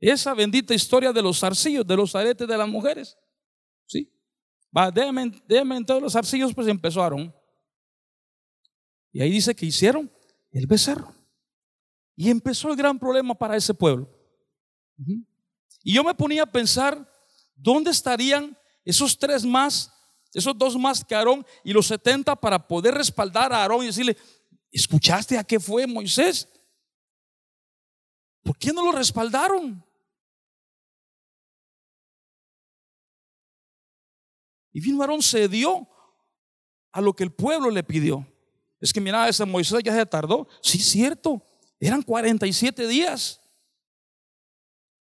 esa 0.00 0.32
bendita 0.32 0.72
historia 0.72 1.12
de 1.12 1.20
los 1.20 1.38
zarcillos, 1.38 1.86
de 1.86 1.96
los 1.96 2.14
aretes 2.14 2.48
de 2.48 2.56
las 2.56 2.68
mujeres. 2.68 3.18
¿Sí? 3.84 4.10
Va, 4.74 4.90
déjame, 4.90 5.32
déjame 5.46 5.84
los 6.00 6.14
zarcillos, 6.14 6.54
pues 6.54 6.66
empezó 6.66 7.02
Aarón. 7.02 7.34
Y 9.12 9.20
ahí 9.20 9.30
dice 9.30 9.54
que 9.54 9.66
hicieron 9.66 10.10
el 10.50 10.66
becerro. 10.66 11.14
Y 12.14 12.30
empezó 12.30 12.70
el 12.70 12.76
gran 12.76 12.98
problema 12.98 13.34
para 13.34 13.54
ese 13.54 13.74
pueblo. 13.74 14.15
Y 15.82 15.94
yo 15.94 16.02
me 16.02 16.14
ponía 16.14 16.42
a 16.42 16.50
pensar, 16.50 17.10
¿dónde 17.54 17.90
estarían 17.90 18.56
esos 18.84 19.18
tres 19.18 19.44
más, 19.44 19.92
esos 20.32 20.56
dos 20.56 20.76
más 20.76 21.04
que 21.04 21.14
Aarón 21.14 21.44
y 21.64 21.72
los 21.72 21.86
setenta 21.86 22.36
para 22.36 22.66
poder 22.66 22.94
respaldar 22.94 23.52
a 23.52 23.62
Aarón 23.62 23.82
y 23.82 23.86
decirle, 23.86 24.16
¿escuchaste 24.70 25.38
a 25.38 25.44
qué 25.44 25.60
fue 25.60 25.86
Moisés? 25.86 26.48
¿Por 28.42 28.56
qué 28.56 28.72
no 28.72 28.84
lo 28.84 28.92
respaldaron? 28.92 29.84
Y 34.72 34.80
vino 34.80 35.00
Aarón, 35.00 35.22
cedió 35.22 35.88
a 36.92 37.00
lo 37.00 37.14
que 37.14 37.24
el 37.24 37.32
pueblo 37.32 37.70
le 37.70 37.82
pidió. 37.82 38.26
Es 38.80 38.92
que 38.92 39.00
mira, 39.00 39.28
ese 39.28 39.44
Moisés 39.44 39.80
ya 39.82 39.94
se 39.94 40.06
tardó. 40.06 40.46
Sí, 40.62 40.78
cierto. 40.78 41.42
Eran 41.80 42.02
47 42.02 42.86
días. 42.86 43.40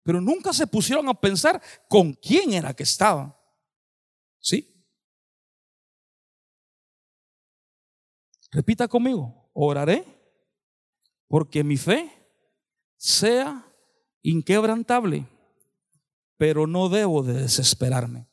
Pero 0.05 0.21
nunca 0.21 0.53
se 0.53 0.67
pusieron 0.67 1.09
a 1.09 1.15
pensar 1.15 1.61
con 1.89 2.13
quién 2.13 2.53
era 2.53 2.75
que 2.75 2.85
estaba. 2.85 3.37
¿Sí? 4.39 4.71
Repita 8.53 8.87
conmigo, 8.87 9.51
oraré 9.55 10.05
porque 11.27 11.65
mi 11.65 11.77
fe 11.77 12.09
sea 12.97 13.67
inquebrantable, 14.23 15.27
pero 16.37 16.67
no 16.67 16.89
debo 16.89 17.23
de 17.23 17.33
desesperarme. 17.33 18.29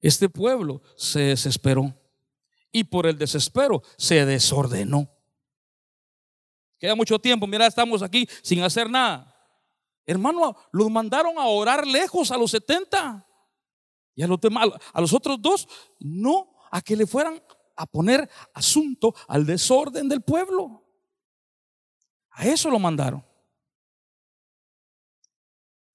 Este 0.00 0.28
pueblo 0.28 0.80
se 0.96 1.20
desesperó 1.20 1.94
y 2.72 2.84
por 2.84 3.06
el 3.06 3.18
desespero 3.18 3.82
se 3.98 4.24
desordenó. 4.24 5.10
Queda 6.80 6.94
mucho 6.94 7.18
tiempo, 7.18 7.46
mira, 7.46 7.66
estamos 7.66 8.02
aquí 8.02 8.26
sin 8.42 8.62
hacer 8.62 8.88
nada. 8.88 9.36
Hermano, 10.06 10.56
los 10.72 10.90
mandaron 10.90 11.38
a 11.38 11.44
orar 11.44 11.86
lejos 11.86 12.30
a 12.30 12.38
los 12.38 12.50
70. 12.52 13.26
Y 14.14 14.22
a 14.22 14.26
los 14.26 14.40
demás, 14.40 14.70
a 14.92 15.00
los 15.00 15.12
otros 15.12 15.40
dos, 15.40 15.68
no, 15.98 16.56
a 16.70 16.80
que 16.80 16.96
le 16.96 17.06
fueran 17.06 17.40
a 17.76 17.84
poner 17.84 18.28
asunto 18.54 19.14
al 19.28 19.44
desorden 19.44 20.08
del 20.08 20.22
pueblo. 20.22 20.82
A 22.30 22.46
eso 22.46 22.70
lo 22.70 22.78
mandaron. 22.78 23.24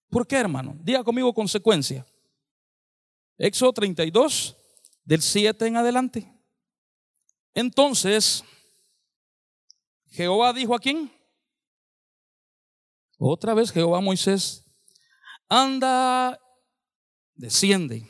¿Por 0.10 0.28
qué, 0.28 0.38
hermano? 0.38 0.78
Diga 0.82 1.04
conmigo 1.04 1.34
consecuencia. 1.34 2.06
Éxodo 3.40 3.74
32, 3.74 4.56
del 5.04 5.22
7 5.22 5.66
en 5.66 5.78
adelante. 5.78 6.32
Entonces, 7.56 8.44
Jehová 10.16 10.54
dijo 10.54 10.74
a 10.74 10.80
quién? 10.80 11.12
Otra 13.18 13.54
vez 13.54 13.70
Jehová 13.70 14.00
Moisés, 14.00 14.64
anda, 15.50 16.40
desciende, 17.34 18.08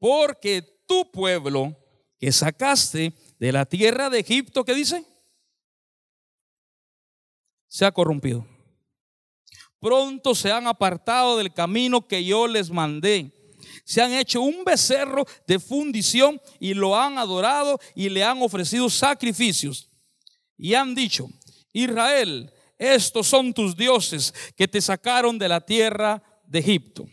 porque 0.00 0.62
tu 0.86 1.08
pueblo 1.12 1.76
que 2.18 2.32
sacaste 2.32 3.12
de 3.38 3.52
la 3.52 3.64
tierra 3.66 4.10
de 4.10 4.18
Egipto, 4.18 4.64
¿qué 4.64 4.74
dice? 4.74 5.04
Se 7.68 7.84
ha 7.84 7.92
corrompido. 7.92 8.44
Pronto 9.78 10.34
se 10.34 10.50
han 10.50 10.66
apartado 10.66 11.36
del 11.36 11.52
camino 11.52 12.08
que 12.08 12.24
yo 12.24 12.48
les 12.48 12.70
mandé. 12.70 13.32
Se 13.84 14.02
han 14.02 14.12
hecho 14.12 14.40
un 14.40 14.64
becerro 14.64 15.24
de 15.46 15.60
fundición 15.60 16.40
y 16.58 16.74
lo 16.74 16.96
han 16.96 17.18
adorado 17.18 17.78
y 17.94 18.08
le 18.08 18.24
han 18.24 18.42
ofrecido 18.42 18.90
sacrificios 18.90 19.88
y 20.56 20.74
han 20.74 20.94
dicho, 20.94 21.28
Israel, 21.72 22.52
estos 22.78 23.26
son 23.26 23.52
tus 23.52 23.76
dioses 23.76 24.32
que 24.56 24.68
te 24.68 24.80
sacaron 24.80 25.38
de 25.38 25.48
la 25.48 25.60
tierra 25.60 26.22
de 26.46 26.58
Egipto. 26.58 27.06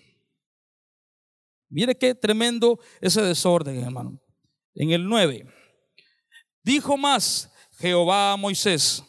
Mire 1.69 1.95
qué 1.95 2.13
tremendo 2.13 2.79
ese 3.01 3.21
desorden, 3.21 3.83
hermano. 3.83 4.21
En 4.75 4.91
el 4.91 5.07
9, 5.07 5.45
dijo 6.63 6.97
más 6.97 7.51
Jehová 7.77 8.33
a 8.33 8.37
Moisés, 8.37 9.03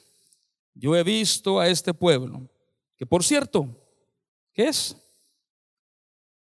yo 0.75 0.97
he 0.97 1.03
visto 1.03 1.61
a 1.61 1.69
este 1.69 1.95
pueblo, 1.95 2.51
que 2.97 3.07
por 3.07 3.23
cierto, 3.23 3.69
¿qué 4.53 4.69
es? 4.69 4.97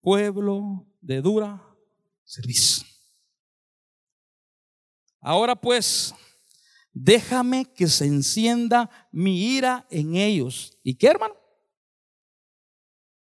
Pueblo 0.01 0.87
de 1.01 1.21
dura 1.21 1.63
servicio. 2.25 2.87
Ahora 5.21 5.57
pues, 5.57 6.15
déjame 6.99 7.67
que 7.75 7.89
se 7.89 8.07
encienda 8.07 8.89
mi 9.13 9.55
ira 9.55 9.87
en 9.91 10.17
ellos. 10.17 10.79
¿Y 10.83 10.95
qué, 10.95 11.09
hermano? 11.09 11.35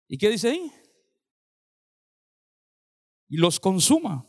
¿Y 0.07 0.19
qué 0.19 0.29
dice 0.29 0.51
ahí? 0.51 0.71
Y 3.27 3.39
los 3.39 3.59
consuma. 3.59 4.27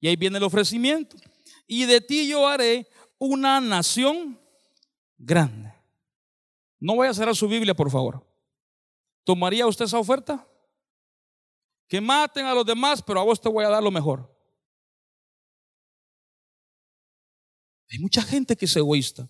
Y 0.00 0.08
ahí 0.08 0.16
viene 0.16 0.38
el 0.38 0.44
ofrecimiento. 0.44 1.18
Y 1.66 1.84
de 1.84 2.00
ti 2.00 2.26
yo 2.26 2.48
haré 2.48 2.88
una 3.18 3.60
nación 3.60 4.40
grande. 5.18 5.74
No 6.78 6.96
vaya 6.96 7.10
a 7.10 7.14
cerrar 7.14 7.36
su 7.36 7.48
Biblia, 7.48 7.74
por 7.74 7.90
favor. 7.90 8.26
¿Tomaría 9.24 9.66
usted 9.66 9.84
esa 9.84 9.98
oferta? 9.98 10.48
Que 11.86 12.00
maten 12.00 12.46
a 12.46 12.54
los 12.54 12.64
demás, 12.64 13.02
pero 13.02 13.20
a 13.20 13.24
vos 13.24 13.38
te 13.38 13.50
voy 13.50 13.62
a 13.62 13.68
dar 13.68 13.82
lo 13.82 13.90
mejor. 13.90 14.34
Hay 17.90 17.98
mucha 17.98 18.22
gente 18.22 18.56
que 18.56 18.66
es 18.66 18.76
egoísta. 18.76 19.28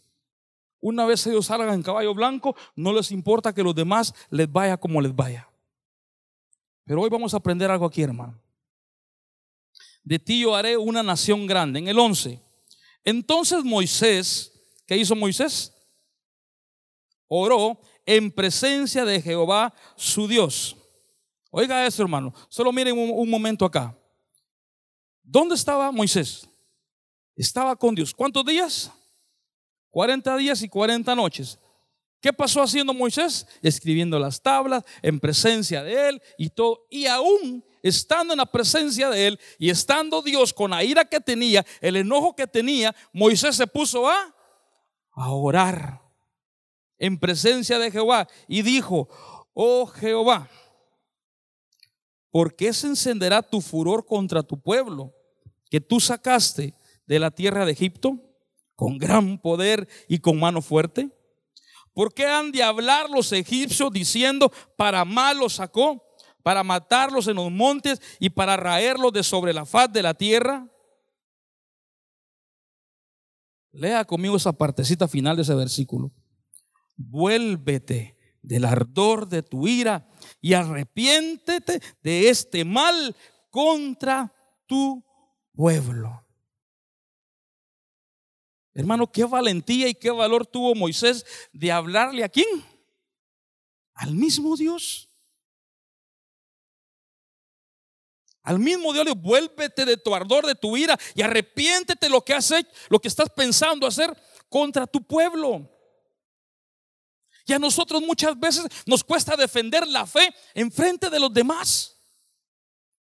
Una 0.80 1.06
vez 1.06 1.26
ellos 1.26 1.46
salgan 1.46 1.74
en 1.74 1.82
caballo 1.82 2.14
blanco, 2.14 2.54
no 2.74 2.92
les 2.92 3.10
importa 3.10 3.54
que 3.54 3.62
los 3.62 3.74
demás 3.74 4.14
les 4.30 4.50
vaya 4.50 4.76
como 4.76 5.00
les 5.00 5.14
vaya. 5.14 5.48
Pero 6.84 7.02
hoy 7.02 7.10
vamos 7.10 7.32
a 7.34 7.38
aprender 7.38 7.70
algo 7.70 7.86
aquí, 7.86 8.02
hermano. 8.02 8.38
De 10.02 10.18
ti 10.18 10.40
yo 10.40 10.54
haré 10.54 10.76
una 10.76 11.02
nación 11.02 11.46
grande. 11.46 11.78
En 11.78 11.88
el 11.88 11.98
11. 11.98 12.40
Entonces 13.04 13.62
Moisés, 13.64 14.52
¿qué 14.86 14.96
hizo 14.96 15.14
Moisés? 15.14 15.74
Oró 17.28 17.80
en 18.04 18.30
presencia 18.30 19.04
de 19.04 19.22
Jehová 19.22 19.72
su 19.96 20.26
Dios. 20.26 20.76
Oiga 21.50 21.86
eso, 21.86 22.02
hermano. 22.02 22.34
Solo 22.48 22.72
miren 22.72 22.98
un, 22.98 23.10
un 23.10 23.30
momento 23.30 23.64
acá. 23.64 23.96
¿Dónde 25.22 25.54
estaba 25.54 25.92
Moisés? 25.92 26.49
Estaba 27.40 27.74
con 27.74 27.94
Dios. 27.94 28.12
¿Cuántos 28.12 28.44
días? 28.44 28.92
40 29.88 30.36
días 30.36 30.60
y 30.60 30.68
40 30.68 31.14
noches. 31.14 31.58
¿Qué 32.20 32.34
pasó 32.34 32.60
haciendo 32.60 32.92
Moisés? 32.92 33.46
Escribiendo 33.62 34.18
las 34.18 34.42
tablas 34.42 34.84
en 35.00 35.18
presencia 35.18 35.82
de 35.82 36.10
él 36.10 36.22
y 36.36 36.50
todo. 36.50 36.86
Y 36.90 37.06
aún 37.06 37.64
estando 37.82 38.34
en 38.34 38.38
la 38.38 38.44
presencia 38.44 39.08
de 39.08 39.28
él 39.28 39.40
y 39.58 39.70
estando 39.70 40.20
Dios 40.20 40.52
con 40.52 40.72
la 40.72 40.84
ira 40.84 41.06
que 41.06 41.18
tenía, 41.18 41.64
el 41.80 41.96
enojo 41.96 42.36
que 42.36 42.46
tenía, 42.46 42.94
Moisés 43.10 43.56
se 43.56 43.66
puso 43.66 44.06
a, 44.06 44.34
a 45.12 45.30
orar 45.32 46.02
en 46.98 47.18
presencia 47.18 47.78
de 47.78 47.90
Jehová 47.90 48.28
y 48.48 48.60
dijo, 48.60 49.08
oh 49.54 49.86
Jehová, 49.86 50.46
¿por 52.30 52.54
qué 52.54 52.74
se 52.74 52.88
encenderá 52.88 53.40
tu 53.40 53.62
furor 53.62 54.04
contra 54.04 54.42
tu 54.42 54.60
pueblo 54.60 55.14
que 55.70 55.80
tú 55.80 56.00
sacaste 56.00 56.74
de 57.10 57.18
la 57.18 57.32
tierra 57.32 57.66
de 57.66 57.72
Egipto 57.72 58.20
con 58.76 58.96
gran 58.96 59.38
poder 59.38 59.88
y 60.06 60.20
con 60.20 60.38
mano 60.38 60.62
fuerte? 60.62 61.10
¿Por 61.92 62.14
qué 62.14 62.24
han 62.24 62.52
de 62.52 62.62
hablar 62.62 63.10
los 63.10 63.32
egipcios 63.32 63.90
diciendo, 63.90 64.52
para 64.76 65.04
mal 65.04 65.38
los 65.38 65.54
sacó, 65.54 66.04
para 66.44 66.62
matarlos 66.62 67.26
en 67.26 67.34
los 67.34 67.50
montes 67.50 68.00
y 68.20 68.30
para 68.30 68.56
raerlos 68.56 69.12
de 69.12 69.24
sobre 69.24 69.52
la 69.52 69.66
faz 69.66 69.92
de 69.92 70.04
la 70.04 70.14
tierra? 70.14 70.68
Lea 73.72 74.04
conmigo 74.04 74.36
esa 74.36 74.52
partecita 74.52 75.08
final 75.08 75.34
de 75.34 75.42
ese 75.42 75.54
versículo. 75.56 76.12
Vuélvete 76.96 78.16
del 78.40 78.64
ardor 78.64 79.28
de 79.28 79.42
tu 79.42 79.66
ira 79.66 80.08
y 80.40 80.52
arrepiéntete 80.52 81.80
de 82.04 82.28
este 82.28 82.64
mal 82.64 83.16
contra 83.50 84.32
tu 84.66 85.04
pueblo. 85.52 86.29
Hermano, 88.80 89.12
qué 89.12 89.24
valentía 89.24 89.88
y 89.88 89.94
qué 89.94 90.10
valor 90.10 90.46
tuvo 90.46 90.74
Moisés 90.74 91.26
de 91.52 91.70
hablarle 91.70 92.24
a 92.24 92.30
quién? 92.30 92.64
Al 93.92 94.14
mismo 94.14 94.56
Dios. 94.56 95.10
Al 98.42 98.58
mismo 98.58 98.94
Dios 98.94 99.04
le 99.04 99.12
vuélvete 99.12 99.84
de 99.84 99.98
tu 99.98 100.14
ardor, 100.14 100.46
de 100.46 100.54
tu 100.54 100.78
ira 100.78 100.98
y 101.14 101.20
arrepiéntete 101.20 102.08
lo 102.08 102.24
que 102.24 102.32
has 102.32 102.50
hecho, 102.52 102.70
lo 102.88 102.98
que 102.98 103.08
estás 103.08 103.28
pensando 103.28 103.86
hacer 103.86 104.16
contra 104.48 104.86
tu 104.86 105.02
pueblo. 105.02 105.70
Y 107.44 107.52
a 107.52 107.58
nosotros 107.58 108.00
muchas 108.00 108.40
veces 108.40 108.64
nos 108.86 109.04
cuesta 109.04 109.36
defender 109.36 109.86
la 109.86 110.06
fe 110.06 110.34
en 110.54 110.72
frente 110.72 111.10
de 111.10 111.20
los 111.20 111.34
demás. 111.34 111.98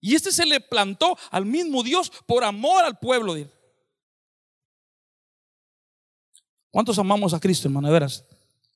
Y 0.01 0.13
este 0.13 0.33
se 0.33 0.45
le 0.45 0.59
plantó 0.59 1.17
al 1.31 1.45
mismo 1.45 1.83
Dios 1.83 2.11
por 2.27 2.43
amor 2.43 2.83
al 2.83 2.99
pueblo 2.99 3.37
¿Cuántos 6.71 6.99
amamos 6.99 7.33
a 7.33 7.39
Cristo, 7.39 7.67
hermano? 7.67 7.87
De 7.87 7.93
veras. 7.93 8.23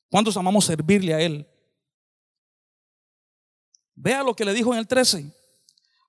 ¿Cuántos 0.10 0.36
amamos 0.38 0.65
servirle 0.65 1.13
a 1.13 1.21
Él? 1.21 1.47
Vea 3.95 4.23
lo 4.23 4.36
que 4.36 4.45
le 4.45 4.53
dijo 4.53 4.73
en 4.73 4.79
el 4.79 4.88
13. 4.88 5.32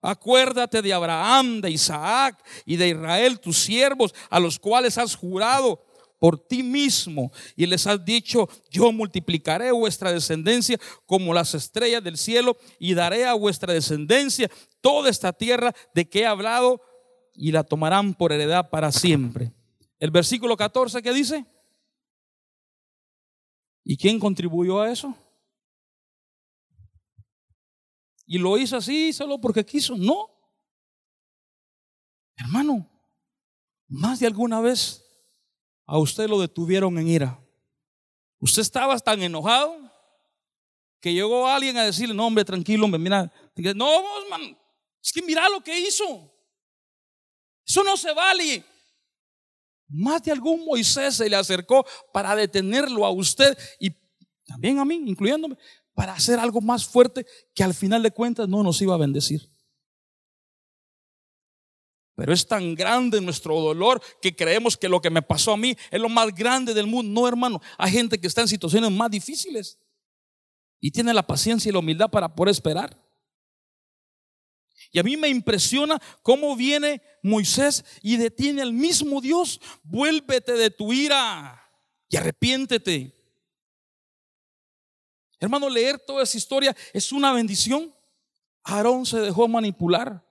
Acuérdate 0.00 0.82
de 0.82 0.92
Abraham, 0.92 1.60
de 1.60 1.70
Isaac 1.70 2.42
y 2.66 2.76
de 2.76 2.88
Israel, 2.88 3.40
tus 3.40 3.58
siervos, 3.58 4.14
a 4.28 4.38
los 4.38 4.58
cuales 4.58 4.98
has 4.98 5.14
jurado 5.14 5.82
por 6.18 6.38
ti 6.38 6.62
mismo 6.62 7.32
y 7.56 7.66
les 7.66 7.86
has 7.86 8.02
dicho, 8.04 8.48
yo 8.70 8.92
multiplicaré 8.92 9.72
vuestra 9.72 10.12
descendencia 10.12 10.78
como 11.06 11.34
las 11.34 11.54
estrellas 11.54 12.02
del 12.02 12.16
cielo 12.16 12.56
y 12.78 12.94
daré 12.94 13.26
a 13.26 13.34
vuestra 13.34 13.72
descendencia 13.72 14.50
toda 14.80 15.10
esta 15.10 15.32
tierra 15.32 15.74
de 15.94 16.08
que 16.08 16.20
he 16.20 16.26
hablado 16.26 16.80
y 17.34 17.52
la 17.52 17.64
tomarán 17.64 18.14
por 18.14 18.32
heredad 18.32 18.70
para 18.70 18.92
siempre. 18.92 19.52
El 19.98 20.10
versículo 20.10 20.56
14 20.56 21.02
que 21.02 21.12
dice, 21.12 21.46
¿Y 23.84 23.96
quién 23.96 24.18
contribuyó 24.18 24.80
a 24.80 24.90
eso? 24.90 25.14
Y 28.26 28.38
lo 28.38 28.56
hizo 28.56 28.76
así 28.76 29.12
solo 29.12 29.38
porque 29.38 29.64
quiso. 29.64 29.96
No. 29.96 30.30
Hermano, 32.36 32.88
más 33.86 34.18
de 34.18 34.26
alguna 34.26 34.60
vez 34.60 35.04
a 35.86 35.98
usted 35.98 36.28
lo 36.28 36.40
detuvieron 36.40 36.98
en 36.98 37.08
ira. 37.08 37.40
Usted 38.40 38.62
estaba 38.62 38.98
tan 38.98 39.22
enojado 39.22 39.78
que 41.00 41.12
llegó 41.12 41.46
alguien 41.46 41.76
a 41.76 41.84
decirle, 41.84 42.14
no 42.14 42.26
hombre, 42.26 42.44
tranquilo, 42.44 42.86
hombre, 42.86 42.98
mira. 42.98 43.30
No, 43.76 43.88
es 45.02 45.12
que 45.12 45.20
mira 45.20 45.48
lo 45.50 45.60
que 45.62 45.78
hizo. 45.78 46.32
Eso 47.66 47.84
no 47.84 47.96
se 47.96 48.12
vale. 48.12 48.64
Más 49.88 50.22
de 50.22 50.32
algún 50.32 50.64
Moisés 50.64 51.16
se 51.16 51.28
le 51.28 51.36
acercó 51.36 51.84
para 52.12 52.34
detenerlo 52.34 53.04
a 53.04 53.10
usted 53.10 53.56
y 53.78 53.90
también 54.46 54.78
a 54.78 54.84
mí, 54.84 54.96
incluyéndome, 55.06 55.56
para 55.94 56.12
hacer 56.12 56.38
algo 56.38 56.60
más 56.60 56.86
fuerte 56.86 57.24
que 57.54 57.62
al 57.62 57.74
final 57.74 58.02
de 58.02 58.10
cuentas 58.10 58.48
no 58.48 58.62
nos 58.62 58.80
iba 58.82 58.94
a 58.94 58.98
bendecir. 58.98 59.50
Pero 62.16 62.32
es 62.32 62.46
tan 62.46 62.74
grande 62.74 63.20
nuestro 63.20 63.60
dolor 63.60 64.00
que 64.22 64.36
creemos 64.36 64.76
que 64.76 64.88
lo 64.88 65.00
que 65.00 65.10
me 65.10 65.22
pasó 65.22 65.52
a 65.52 65.56
mí 65.56 65.76
es 65.90 66.00
lo 66.00 66.08
más 66.08 66.32
grande 66.34 66.72
del 66.72 66.86
mundo. 66.86 67.20
No, 67.20 67.26
hermano, 67.26 67.60
hay 67.76 67.90
gente 67.90 68.20
que 68.20 68.26
está 68.26 68.40
en 68.40 68.48
situaciones 68.48 68.90
más 68.90 69.10
difíciles 69.10 69.78
y 70.80 70.90
tiene 70.90 71.12
la 71.12 71.26
paciencia 71.26 71.68
y 71.68 71.72
la 71.72 71.80
humildad 71.80 72.10
para 72.10 72.32
poder 72.32 72.52
esperar. 72.52 73.03
Y 74.94 75.00
a 75.00 75.02
mí 75.02 75.16
me 75.16 75.28
impresiona 75.28 76.00
cómo 76.22 76.54
viene 76.54 77.02
Moisés 77.20 77.84
y 78.00 78.16
detiene 78.16 78.62
al 78.62 78.72
mismo 78.72 79.20
Dios. 79.20 79.60
Vuélvete 79.82 80.52
de 80.52 80.70
tu 80.70 80.92
ira 80.92 81.68
y 82.08 82.16
arrepiéntete. 82.16 83.12
Hermano, 85.40 85.68
leer 85.68 85.98
toda 85.98 86.22
esa 86.22 86.38
historia 86.38 86.76
es 86.92 87.10
una 87.10 87.32
bendición. 87.32 87.92
Aarón 88.62 89.04
se 89.04 89.18
dejó 89.18 89.48
manipular. 89.48 90.24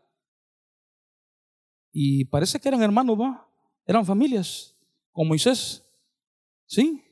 Y 1.92 2.24
parece 2.24 2.58
que 2.58 2.70
eran 2.70 2.82
hermanos, 2.84 3.20
¿va? 3.20 3.46
Eran 3.86 4.06
familias 4.06 4.78
con 5.12 5.28
Moisés. 5.28 5.84
¿Sí? 6.68 7.04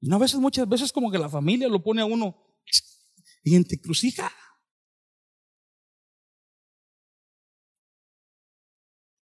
Y 0.00 0.10
a 0.10 0.16
veces, 0.16 0.40
muchas 0.40 0.66
veces 0.66 0.90
como 0.90 1.10
que 1.10 1.18
la 1.18 1.28
familia 1.28 1.68
lo 1.68 1.82
pone 1.82 2.00
a 2.00 2.06
uno 2.06 2.34
en 3.44 3.62
crucija. 3.62 4.32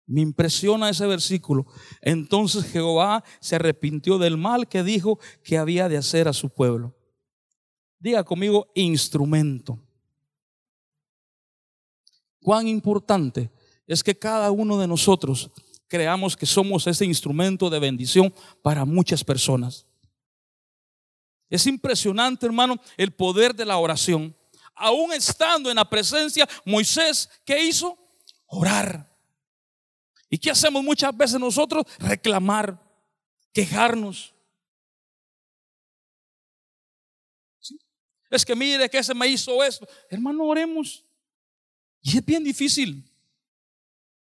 Me 0.07 0.21
impresiona 0.21 0.89
ese 0.89 1.05
versículo. 1.05 1.67
Entonces 2.01 2.65
Jehová 2.65 3.23
se 3.41 3.57
arrepintió 3.57 4.17
del 4.17 4.37
mal 4.37 4.67
que 4.67 4.81
dijo 4.81 5.19
que 5.43 5.57
había 5.57 5.89
de 5.89 5.97
hacer 5.97 6.29
a 6.29 6.33
su 6.33 6.49
pueblo. 6.49 6.95
Diga 7.99 8.23
conmigo 8.23 8.71
instrumento. 8.73 9.77
Cuán 12.41 12.69
importante 12.69 13.51
es 13.85 14.01
que 14.01 14.17
cada 14.17 14.49
uno 14.51 14.79
de 14.79 14.87
nosotros 14.87 15.51
creamos 15.89 16.37
que 16.37 16.45
somos 16.45 16.87
ese 16.87 17.03
instrumento 17.05 17.69
de 17.69 17.79
bendición 17.79 18.33
para 18.61 18.85
muchas 18.85 19.23
personas. 19.25 19.85
Es 21.49 21.67
impresionante, 21.67 22.45
hermano, 22.45 22.79
el 22.95 23.11
poder 23.11 23.53
de 23.53 23.65
la 23.65 23.77
oración. 23.77 24.35
Aún 24.73 25.11
estando 25.11 25.69
en 25.69 25.75
la 25.75 25.89
presencia, 25.89 26.47
Moisés, 26.65 27.29
¿qué 27.45 27.65
hizo? 27.65 27.97
Orar. 28.45 29.16
¿Y 30.29 30.37
qué 30.37 30.51
hacemos 30.51 30.83
muchas 30.83 31.15
veces 31.15 31.39
nosotros? 31.39 31.85
Reclamar, 31.99 32.79
quejarnos. 33.53 34.33
Es 38.29 38.45
que 38.45 38.55
mire 38.55 38.89
que 38.89 38.97
ese 38.97 39.13
me 39.13 39.27
hizo 39.27 39.63
esto. 39.63 39.87
Hermano, 40.09 40.43
oremos. 40.45 41.05
Y 42.01 42.17
es 42.17 42.25
bien 42.25 42.43
difícil. 42.43 43.03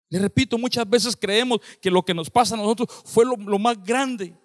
Le 0.09 0.19
repito, 0.19 0.59
muchas 0.59 0.89
veces 0.89 1.17
creemos 1.17 1.61
que 1.81 1.91
lo 1.91 2.03
que 2.05 2.15
nos 2.15 2.31
pasa 2.31 2.55
a 2.55 2.59
nosotros 2.59 2.89
fue 3.05 3.25
lo, 3.25 3.37
lo 3.37 3.59
más 3.59 3.83
grande. 3.83 4.37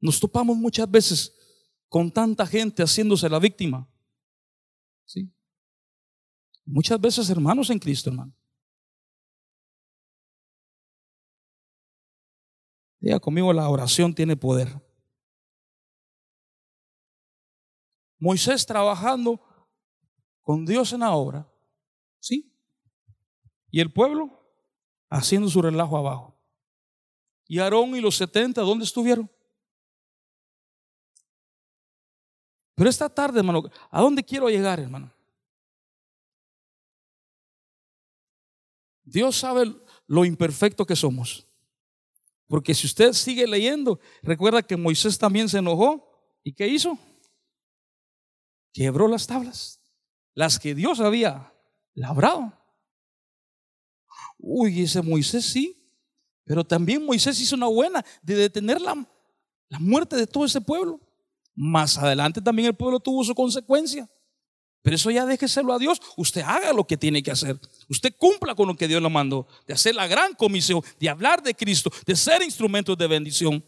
Nos 0.00 0.18
topamos 0.18 0.56
muchas 0.56 0.90
veces 0.90 1.32
con 1.88 2.10
tanta 2.10 2.46
gente 2.46 2.82
haciéndose 2.82 3.28
la 3.28 3.38
víctima. 3.38 3.88
¿Sí? 5.04 5.28
Muchas 6.64 7.00
veces 7.00 7.28
hermanos 7.28 7.70
en 7.70 7.78
Cristo, 7.78 8.10
hermano. 8.10 8.32
Diga 13.00 13.18
conmigo, 13.18 13.52
la 13.52 13.68
oración 13.68 14.14
tiene 14.14 14.36
poder. 14.36 14.80
Moisés 18.18 18.64
trabajando 18.64 19.40
con 20.42 20.64
Dios 20.64 20.92
en 20.92 21.00
la 21.00 21.12
obra, 21.12 21.52
¿sí? 22.20 22.56
Y 23.70 23.80
el 23.80 23.92
pueblo 23.92 24.42
haciendo 25.10 25.48
su 25.48 25.60
relajo 25.60 25.96
abajo. 25.98 26.40
Y 27.46 27.58
Aarón 27.58 27.96
y 27.96 28.00
los 28.00 28.16
70, 28.16 28.60
¿dónde 28.60 28.84
estuvieron? 28.84 29.28
Pero 32.76 32.88
esta 32.88 33.08
tarde, 33.08 33.40
hermano, 33.40 33.64
¿a 33.90 34.00
dónde 34.00 34.22
quiero 34.22 34.48
llegar, 34.48 34.78
hermano? 34.78 35.12
Dios 39.12 39.36
sabe 39.36 39.74
lo 40.06 40.24
imperfecto 40.24 40.86
que 40.86 40.96
somos. 40.96 41.46
Porque 42.46 42.74
si 42.74 42.86
usted 42.86 43.12
sigue 43.12 43.46
leyendo, 43.46 44.00
recuerda 44.22 44.62
que 44.62 44.76
Moisés 44.76 45.18
también 45.18 45.48
se 45.48 45.58
enojó. 45.58 46.08
¿Y 46.42 46.54
qué 46.54 46.66
hizo? 46.66 46.98
Quebró 48.72 49.06
las 49.06 49.26
tablas, 49.26 49.80
las 50.34 50.58
que 50.58 50.74
Dios 50.74 51.00
había 51.00 51.52
labrado. 51.94 52.52
Uy, 54.38 54.82
ese 54.82 55.02
Moisés 55.02 55.44
sí, 55.44 55.78
pero 56.44 56.64
también 56.64 57.04
Moisés 57.04 57.38
hizo 57.40 57.54
una 57.54 57.66
buena 57.66 58.04
de 58.22 58.34
detener 58.34 58.80
la, 58.80 59.06
la 59.68 59.78
muerte 59.78 60.16
de 60.16 60.26
todo 60.26 60.46
ese 60.46 60.60
pueblo. 60.60 61.00
Más 61.54 61.98
adelante 61.98 62.40
también 62.40 62.68
el 62.68 62.74
pueblo 62.74 62.98
tuvo 62.98 63.22
su 63.24 63.34
consecuencia. 63.34 64.08
Pero 64.82 64.96
eso 64.96 65.10
ya 65.10 65.24
déjeselo 65.24 65.72
a 65.72 65.78
Dios. 65.78 66.00
Usted 66.16 66.42
haga 66.42 66.72
lo 66.72 66.84
que 66.84 66.96
tiene 66.96 67.22
que 67.22 67.30
hacer. 67.30 67.58
Usted 67.88 68.14
cumpla 68.18 68.54
con 68.54 68.66
lo 68.66 68.76
que 68.76 68.88
Dios 68.88 69.00
le 69.00 69.08
mandó. 69.08 69.46
De 69.66 69.74
hacer 69.74 69.94
la 69.94 70.08
gran 70.08 70.34
comisión, 70.34 70.82
de 70.98 71.08
hablar 71.08 71.42
de 71.42 71.54
Cristo, 71.54 71.90
de 72.04 72.16
ser 72.16 72.42
instrumentos 72.42 72.98
de 72.98 73.06
bendición. 73.06 73.64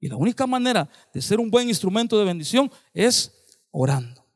Y 0.00 0.08
la 0.08 0.16
única 0.16 0.46
manera 0.46 0.88
de 1.14 1.22
ser 1.22 1.38
un 1.38 1.50
buen 1.50 1.68
instrumento 1.68 2.18
de 2.18 2.24
bendición 2.24 2.70
es 2.92 3.32
orando. 3.70 4.26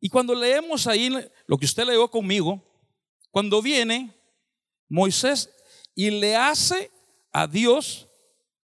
Y 0.00 0.08
cuando 0.08 0.34
leemos 0.34 0.86
ahí 0.86 1.10
lo 1.46 1.58
que 1.58 1.66
usted 1.66 1.84
leyó 1.84 2.10
conmigo, 2.10 2.60
cuando 3.30 3.62
viene 3.62 4.12
Moisés 4.88 5.50
y 5.94 6.10
le 6.10 6.34
hace 6.34 6.90
a 7.30 7.46
Dios, 7.46 8.08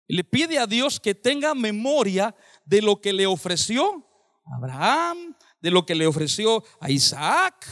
le 0.09 0.25
pide 0.25 0.59
a 0.59 0.67
Dios 0.67 0.99
que 0.99 1.15
tenga 1.15 1.55
memoria 1.55 2.35
de 2.67 2.83
lo 2.83 3.01
que 3.01 3.15
le 3.15 3.27
ofreció 3.27 4.07
Abraham, 4.55 5.35
de 5.61 5.71
lo 5.71 5.85
que 5.85 5.95
le 5.95 6.07
ofreció 6.07 6.63
a 6.81 6.91
Isaac. 6.91 7.67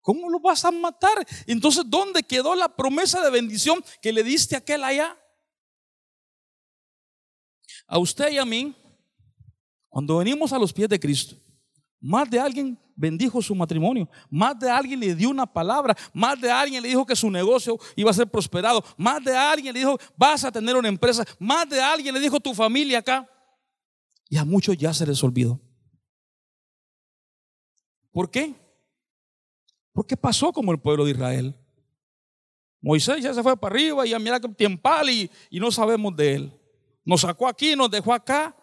¿Cómo 0.00 0.30
lo 0.30 0.40
vas 0.40 0.64
a 0.64 0.70
matar? 0.70 1.26
Entonces, 1.46 1.84
¿dónde 1.86 2.22
quedó 2.22 2.54
la 2.54 2.74
promesa 2.74 3.20
de 3.22 3.30
bendición 3.30 3.84
que 4.00 4.12
le 4.12 4.22
diste 4.22 4.54
a 4.54 4.58
aquel 4.58 4.82
allá? 4.82 5.18
A 7.86 7.98
usted 7.98 8.32
y 8.32 8.38
a 8.38 8.44
mí, 8.44 8.74
cuando 9.88 10.18
venimos 10.18 10.52
a 10.52 10.58
los 10.58 10.72
pies 10.72 10.88
de 10.88 10.98
Cristo, 10.98 11.36
más 12.00 12.30
de 12.30 12.40
alguien 12.40 12.78
bendijo 12.94 13.42
su 13.42 13.54
matrimonio, 13.54 14.08
más 14.30 14.58
de 14.58 14.70
alguien 14.70 14.98
le 14.98 15.14
dio 15.14 15.30
una 15.30 15.46
palabra, 15.46 15.96
más 16.12 16.40
de 16.40 16.50
alguien 16.50 16.82
le 16.82 16.88
dijo 16.88 17.04
que 17.04 17.16
su 17.16 17.30
negocio 17.30 17.78
iba 17.96 18.10
a 18.10 18.14
ser 18.14 18.28
prosperado, 18.28 18.82
más 18.96 19.22
de 19.22 19.36
alguien 19.36 19.74
le 19.74 19.80
dijo 19.80 19.98
vas 20.16 20.44
a 20.44 20.52
tener 20.52 20.76
una 20.76 20.88
empresa, 20.88 21.24
más 21.38 21.68
de 21.68 21.80
alguien 21.80 22.14
le 22.14 22.20
dijo 22.20 22.40
tu 22.40 22.54
familia 22.54 22.98
acá. 22.98 23.28
Y 24.28 24.36
a 24.36 24.44
muchos 24.44 24.76
ya 24.76 24.92
se 24.92 25.06
les 25.06 25.22
olvidó. 25.22 25.60
¿Por 28.12 28.30
qué? 28.30 28.54
Porque 29.92 30.16
pasó 30.16 30.52
como 30.52 30.72
el 30.72 30.80
pueblo 30.80 31.04
de 31.04 31.12
Israel. 31.12 31.54
Moisés 32.80 33.22
ya 33.22 33.34
se 33.34 33.42
fue 33.42 33.56
para 33.56 33.74
arriba 33.74 34.06
y 34.06 34.14
a 34.14 34.18
mirar 34.18 34.40
que 34.40 34.48
tiempal 34.48 35.10
y, 35.10 35.30
y 35.50 35.60
no 35.60 35.70
sabemos 35.70 36.14
de 36.14 36.34
él. 36.34 36.60
Nos 37.04 37.22
sacó 37.22 37.48
aquí, 37.48 37.74
nos 37.74 37.90
dejó 37.90 38.12
acá. 38.12 38.56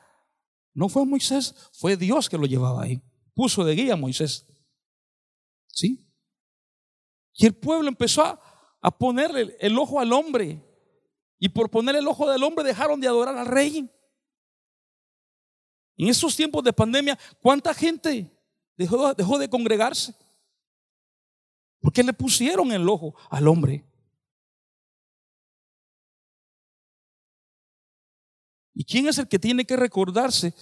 No 0.74 0.88
fue 0.90 1.06
Moisés, 1.06 1.56
fue 1.74 1.98
Dios 1.98 2.30
que 2.30 2.38
lo 2.38 2.46
llevaba 2.46 2.84
ahí 2.84 3.02
puso 3.36 3.64
de 3.64 3.76
guía 3.76 3.94
a 3.94 3.98
Moisés. 3.98 4.48
¿Sí? 5.68 6.10
Y 7.34 7.46
el 7.46 7.54
pueblo 7.54 7.90
empezó 7.90 8.24
a, 8.24 8.42
ponerle 8.98 9.58
el 9.60 9.78
ojo 9.78 10.00
al 10.00 10.14
hombre. 10.14 10.64
Y 11.38 11.50
por 11.50 11.70
poner 11.70 11.98
el 11.98 12.08
ojo 12.08 12.30
del 12.32 12.44
hombre 12.44 12.64
dejaron 12.64 13.00
de 13.02 13.08
adorar 13.08 13.38
al 13.38 13.46
rey. 13.46 13.92
En 15.98 16.10
esos 16.10 16.36
tiempos 16.36 16.64
de 16.64 16.74
pandemia, 16.74 17.18
¿cuánta 17.42 17.74
gente 17.74 18.30
dejó, 18.78 19.14
dejó 19.14 19.38
de 19.38 19.50
congregarse? 19.50 20.14
Porque 21.80 22.04
le 22.04 22.14
pusieron 22.14 22.72
el 22.72 22.88
ojo 22.90 23.16
al 23.30 23.48
hombre. 23.48 23.86
¿Y 28.74 28.84
quién 28.84 29.08
es 29.08 29.18
el 29.18 29.28
que 29.28 29.40
tiene 29.40 29.66
que 29.66 29.78
recordarse 29.78 30.54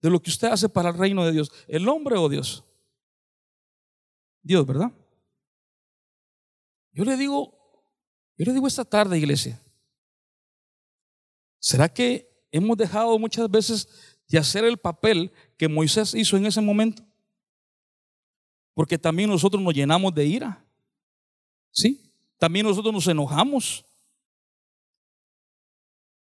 de 0.00 0.10
lo 0.10 0.20
que 0.20 0.30
usted 0.30 0.48
hace 0.48 0.68
para 0.68 0.88
el 0.88 0.96
reino 0.96 1.26
de 1.26 1.32
Dios? 1.32 1.52
¿El 1.66 1.86
hombre 1.88 2.16
o 2.16 2.28
Dios? 2.28 2.64
Dios, 4.42 4.64
¿verdad? 4.66 4.90
Yo 6.92 7.04
le 7.04 7.18
digo, 7.18 7.84
yo 8.38 8.46
le 8.46 8.54
digo 8.54 8.66
esta 8.66 8.84
tarde, 8.84 9.18
iglesia, 9.18 9.60
¿será 11.58 11.92
que 11.92 12.46
hemos 12.50 12.78
dejado 12.78 13.18
muchas 13.18 13.50
veces 13.50 14.17
de 14.28 14.38
hacer 14.38 14.64
el 14.64 14.78
papel 14.78 15.32
que 15.56 15.68
Moisés 15.68 16.14
hizo 16.14 16.36
en 16.36 16.46
ese 16.46 16.60
momento? 16.60 17.02
Porque 18.74 18.98
también 18.98 19.30
nosotros 19.30 19.62
nos 19.62 19.74
llenamos 19.74 20.14
de 20.14 20.26
ira. 20.26 20.64
¿Sí? 21.70 22.12
También 22.38 22.66
nosotros 22.66 22.92
nos 22.92 23.06
enojamos. 23.06 23.84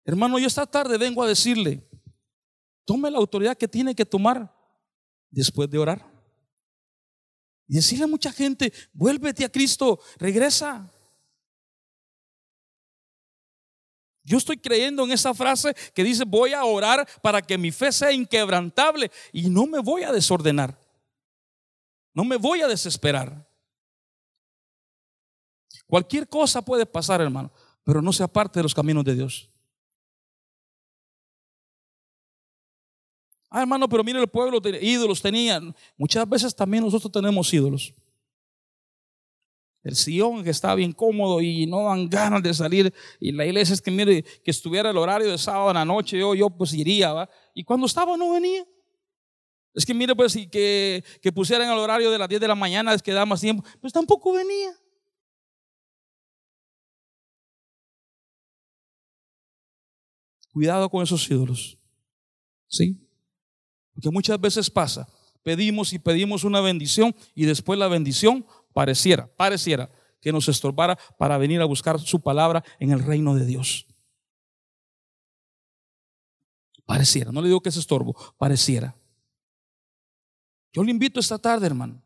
Hermano, 0.05 0.39
yo 0.39 0.47
esta 0.47 0.65
tarde 0.65 0.97
vengo 0.97 1.23
a 1.23 1.29
decirle, 1.29 1.87
tome 2.87 3.11
la 3.11 3.19
autoridad 3.19 3.57
que 3.57 3.69
tiene 3.69 3.95
que 3.95 4.07
tomar 4.07 4.55
después 5.31 5.69
de 5.69 5.79
orar. 5.79 6.11
Y 7.67 7.75
decirle 7.75 8.05
a 8.05 8.09
mucha 8.09 8.33
gente, 8.33 8.73
vuélvete 8.95 9.45
a 9.45 9.53
Cristo, 9.53 10.01
regresa. 10.17 10.91
Yo 14.29 14.37
estoy 14.37 14.59
creyendo 14.59 15.05
en 15.05 15.11
esa 15.11 15.33
frase 15.33 15.75
que 15.95 16.05
dice, 16.05 16.25
voy 16.27 16.53
a 16.53 16.63
orar 16.63 17.09
para 17.23 17.41
que 17.41 17.57
mi 17.57 17.73
fe 17.73 17.91
sea 17.91 18.13
inquebrantable 18.13 19.11
y 19.33 19.49
no 19.49 19.67
me 19.67 19.79
voy 19.79 20.03
a 20.03 20.13
desordenar. 20.13 20.79
No 22.13 22.25
me 22.25 22.37
voy 22.37 22.61
a 22.61 22.69
desesperar. 22.69 23.49
Cualquier 25.87 26.29
cosa 26.29 26.61
puede 26.61 26.85
pasar, 26.85 27.23
hermano, 27.23 27.51
pero 27.85 28.03
no 28.03 28.13
sea 28.13 28.29
parte 28.29 28.59
de 28.59 28.65
los 28.65 28.75
caminos 28.75 29.03
de 29.03 29.15
Dios. 29.15 29.51
Ah, 33.49 33.63
hermano, 33.63 33.89
pero 33.89 34.05
mire 34.05 34.21
el 34.21 34.29
pueblo, 34.29 34.61
ídolos 34.79 35.23
tenían. 35.23 35.75
Muchas 35.97 36.29
veces 36.29 36.55
también 36.55 36.85
nosotros 36.85 37.11
tenemos 37.11 37.51
ídolos. 37.55 37.95
El 39.83 39.97
sillón 39.97 40.45
que 40.45 40.51
está 40.51 40.75
bien 40.75 40.93
cómodo 40.93 41.41
y 41.41 41.67
no 41.67 41.85
dan 41.85 42.09
ganas 42.09 42.43
de 42.43 42.53
salir. 42.53 42.93
Y 43.21 43.33
la 43.33 43.47
iglesia 43.47 43.75
es 43.75 43.81
que 43.81 43.91
mire, 43.91 44.23
que 44.23 44.51
estuviera 44.51 44.91
el 44.91 44.97
horario 44.97 45.31
de 45.31 45.39
sábado 45.39 45.71
en 45.71 45.75
la 45.75 45.85
noche, 45.85 46.19
yo, 46.19 46.35
yo 46.35 46.51
pues 46.51 46.73
iría, 46.75 47.13
¿va? 47.13 47.31
Y 47.55 47.65
cuando 47.65 47.87
estaba 47.87 48.17
no 48.17 48.33
venía. 48.33 48.65
Es 49.75 49.87
que 49.87 49.95
mire, 49.95 50.15
pues, 50.17 50.35
que, 50.51 51.05
que 51.23 51.33
pusieran 51.33 51.71
el 51.71 51.79
horario 51.79 52.11
de 52.11 52.19
las 52.19 52.29
10 52.29 52.41
de 52.41 52.49
la 52.49 52.55
mañana, 52.55 52.93
es 52.95 53.03
que 53.03 53.13
da 53.13 53.25
más 53.25 53.41
tiempo. 53.41 53.65
Pues 53.81 53.93
tampoco 53.93 54.33
venía. 54.33 54.73
Cuidado 60.53 60.89
con 60.91 61.03
esos 61.03 61.31
ídolos. 61.31 61.79
¿Sí? 62.67 62.99
Porque 63.95 64.11
muchas 64.11 64.41
veces 64.41 64.71
pasa, 64.71 65.09
pedimos 65.43 65.93
y 65.93 65.99
pedimos 65.99 66.45
una 66.45 66.61
bendición 66.61 67.15
y 67.35 67.47
después 67.47 67.79
la 67.79 67.89
bendición 67.89 68.47
pareciera, 68.79 69.27
pareciera 69.27 69.91
que 70.21 70.31
nos 70.31 70.49
estorbara 70.49 70.97
para 71.19 71.37
venir 71.37 71.61
a 71.61 71.65
buscar 71.65 71.99
su 71.99 72.21
palabra 72.21 72.63
en 72.79 72.93
el 72.93 73.03
reino 73.03 73.35
de 73.35 73.45
Dios. 73.45 73.89
Pareciera, 76.87 77.33
no 77.33 77.43
le 77.43 77.49
digo 77.49 77.61
que 77.61 77.71
es 77.71 77.77
estorbo, 77.77 78.15
pareciera. 78.39 78.97
Yo 80.73 80.85
le 80.85 80.93
invito 80.93 81.19
esta 81.19 81.41
tarde, 81.41 81.67
hermano, 81.67 82.01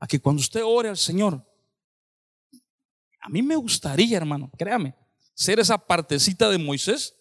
a 0.00 0.08
que 0.08 0.20
cuando 0.20 0.40
usted 0.40 0.60
ore 0.64 0.88
al 0.88 0.96
Señor, 0.96 1.40
a 3.20 3.28
mí 3.28 3.40
me 3.40 3.54
gustaría, 3.54 4.16
hermano, 4.16 4.50
créame, 4.58 4.96
ser 5.34 5.60
esa 5.60 5.78
partecita 5.78 6.50
de 6.50 6.58
Moisés. 6.58 7.14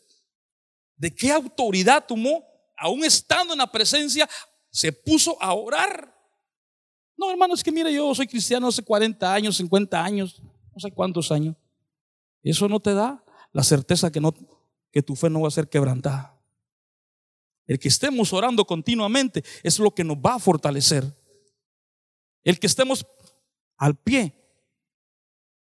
¿De 0.96 1.14
qué 1.14 1.32
autoridad 1.32 2.04
tomó 2.08 2.44
aún 2.76 3.06
estando 3.06 3.54
en 3.54 3.60
la 3.60 3.72
presencia, 3.72 4.28
se 4.72 4.92
puso 4.92 5.40
a 5.40 5.54
orar. 5.54 6.19
No, 7.20 7.30
hermano, 7.30 7.54
es 7.54 7.62
que 7.62 7.72
mire, 7.72 7.94
yo 7.94 8.16
soy 8.16 8.28
cristiano 8.28 8.70
hace 8.70 8.82
40 8.82 9.34
años, 9.34 9.58
50 9.58 10.02
años, 10.02 10.42
no 10.74 10.80
sé 10.80 10.90
cuántos 10.90 11.34
años. 11.34 11.58
Eso 12.42 12.70
no 12.70 12.80
te 12.80 12.94
da. 12.94 13.22
la 13.52 13.62
certeza 13.62 14.10
que, 14.10 14.22
no, 14.22 14.34
que 14.90 15.02
tu 15.02 15.18
fe 15.18 15.30
no 15.30 15.42
va 15.42 15.50
a 15.50 15.52
ser 15.52 15.68
quebrantada. 15.68 16.40
El 17.68 17.78
que 17.78 17.90
estemos 17.90 18.32
orando 18.32 18.64
continuamente 18.64 19.44
es 19.64 19.80
lo 19.80 19.94
que 19.94 20.06
nos 20.06 20.16
va 20.16 20.36
a 20.36 20.40
fortalecer. 20.40 21.14
El 22.42 22.58
que 22.58 22.68
estemos 22.68 23.06
al 23.76 23.98
pie 23.98 24.34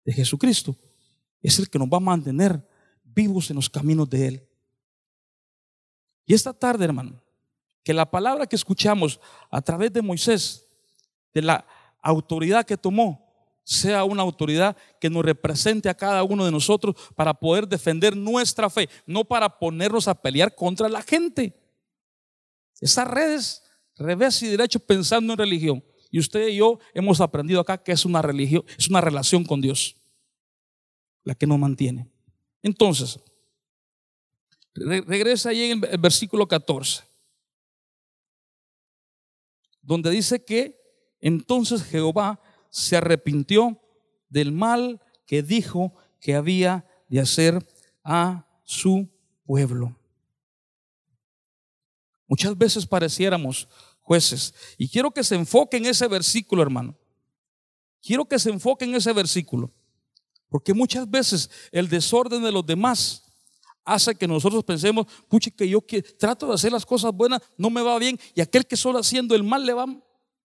de 0.06 0.12
Jesucristo 0.14 0.74
es 1.42 1.58
el 1.58 1.68
que 1.68 1.78
nos 1.78 1.88
va 1.88 1.98
a 1.98 2.00
mantener 2.00 2.66
vivos 3.04 3.50
en 3.50 3.56
los 3.56 3.68
caminos 3.68 4.08
de 4.08 4.26
Él. 4.26 4.48
Y 6.24 6.32
esta 6.32 6.54
tarde, 6.54 6.86
hermano, 6.86 7.22
que 7.84 7.92
la 7.92 8.10
palabra 8.10 8.46
que 8.46 8.56
escuchamos 8.56 9.20
a 9.50 9.60
través 9.60 9.92
de 9.92 10.00
Moisés, 10.00 10.61
de 11.34 11.42
la 11.42 11.66
autoridad 12.00 12.64
que 12.66 12.76
tomó, 12.76 13.22
sea 13.64 14.04
una 14.04 14.22
autoridad 14.22 14.76
que 15.00 15.08
nos 15.08 15.24
represente 15.24 15.88
a 15.88 15.94
cada 15.94 16.22
uno 16.24 16.44
de 16.44 16.50
nosotros 16.50 16.96
para 17.14 17.32
poder 17.32 17.68
defender 17.68 18.16
nuestra 18.16 18.68
fe, 18.68 18.88
no 19.06 19.24
para 19.24 19.58
ponernos 19.58 20.08
a 20.08 20.14
pelear 20.14 20.54
contra 20.54 20.88
la 20.88 21.02
gente. 21.02 21.56
Esas 22.80 23.06
redes, 23.06 23.62
revés 23.96 24.42
y 24.42 24.48
derecho 24.48 24.80
pensando 24.80 25.32
en 25.32 25.38
religión. 25.38 25.84
Y 26.10 26.18
usted 26.18 26.48
y 26.48 26.56
yo 26.56 26.78
hemos 26.92 27.20
aprendido 27.20 27.60
acá 27.60 27.78
que 27.78 27.92
es 27.92 28.04
una 28.04 28.20
religión, 28.20 28.64
es 28.76 28.88
una 28.88 29.00
relación 29.00 29.44
con 29.44 29.60
Dios, 29.60 29.96
la 31.22 31.34
que 31.34 31.46
nos 31.46 31.58
mantiene. 31.58 32.10
Entonces, 32.62 33.20
regresa 34.74 35.50
ahí 35.50 35.70
en 35.70 35.84
el 35.84 35.98
versículo 35.98 36.46
14, 36.46 37.04
donde 39.80 40.10
dice 40.10 40.44
que 40.44 40.81
entonces 41.22 41.82
Jehová 41.82 42.38
se 42.68 42.96
arrepintió 42.96 43.80
del 44.28 44.52
mal 44.52 45.00
que 45.24 45.42
dijo 45.42 45.94
que 46.20 46.34
había 46.34 46.84
de 47.08 47.20
hacer 47.20 47.66
a 48.04 48.46
su 48.64 49.08
pueblo. 49.44 49.96
Muchas 52.26 52.56
veces 52.56 52.86
pareciéramos 52.86 53.68
jueces. 54.00 54.54
Y 54.76 54.88
quiero 54.88 55.10
que 55.10 55.22
se 55.24 55.34
enfoque 55.34 55.76
en 55.76 55.86
ese 55.86 56.08
versículo, 56.08 56.62
hermano. 56.62 56.96
Quiero 58.02 58.24
que 58.24 58.38
se 58.38 58.50
enfoque 58.50 58.84
en 58.84 58.94
ese 58.94 59.12
versículo. 59.12 59.70
Porque 60.48 60.74
muchas 60.74 61.08
veces 61.08 61.50
el 61.70 61.88
desorden 61.88 62.42
de 62.42 62.52
los 62.52 62.66
demás 62.66 63.22
hace 63.84 64.14
que 64.14 64.26
nosotros 64.26 64.64
pensemos, 64.64 65.06
puche, 65.28 65.50
que 65.50 65.68
yo 65.68 65.80
trato 66.18 66.46
de 66.48 66.54
hacer 66.54 66.72
las 66.72 66.86
cosas 66.86 67.12
buenas, 67.12 67.40
no 67.56 67.70
me 67.70 67.82
va 67.82 67.98
bien, 67.98 68.18
y 68.34 68.40
aquel 68.40 68.66
que 68.66 68.76
solo 68.76 68.98
haciendo 68.98 69.34
el 69.34 69.42
mal 69.42 69.64
le 69.66 69.72
va, 69.72 69.86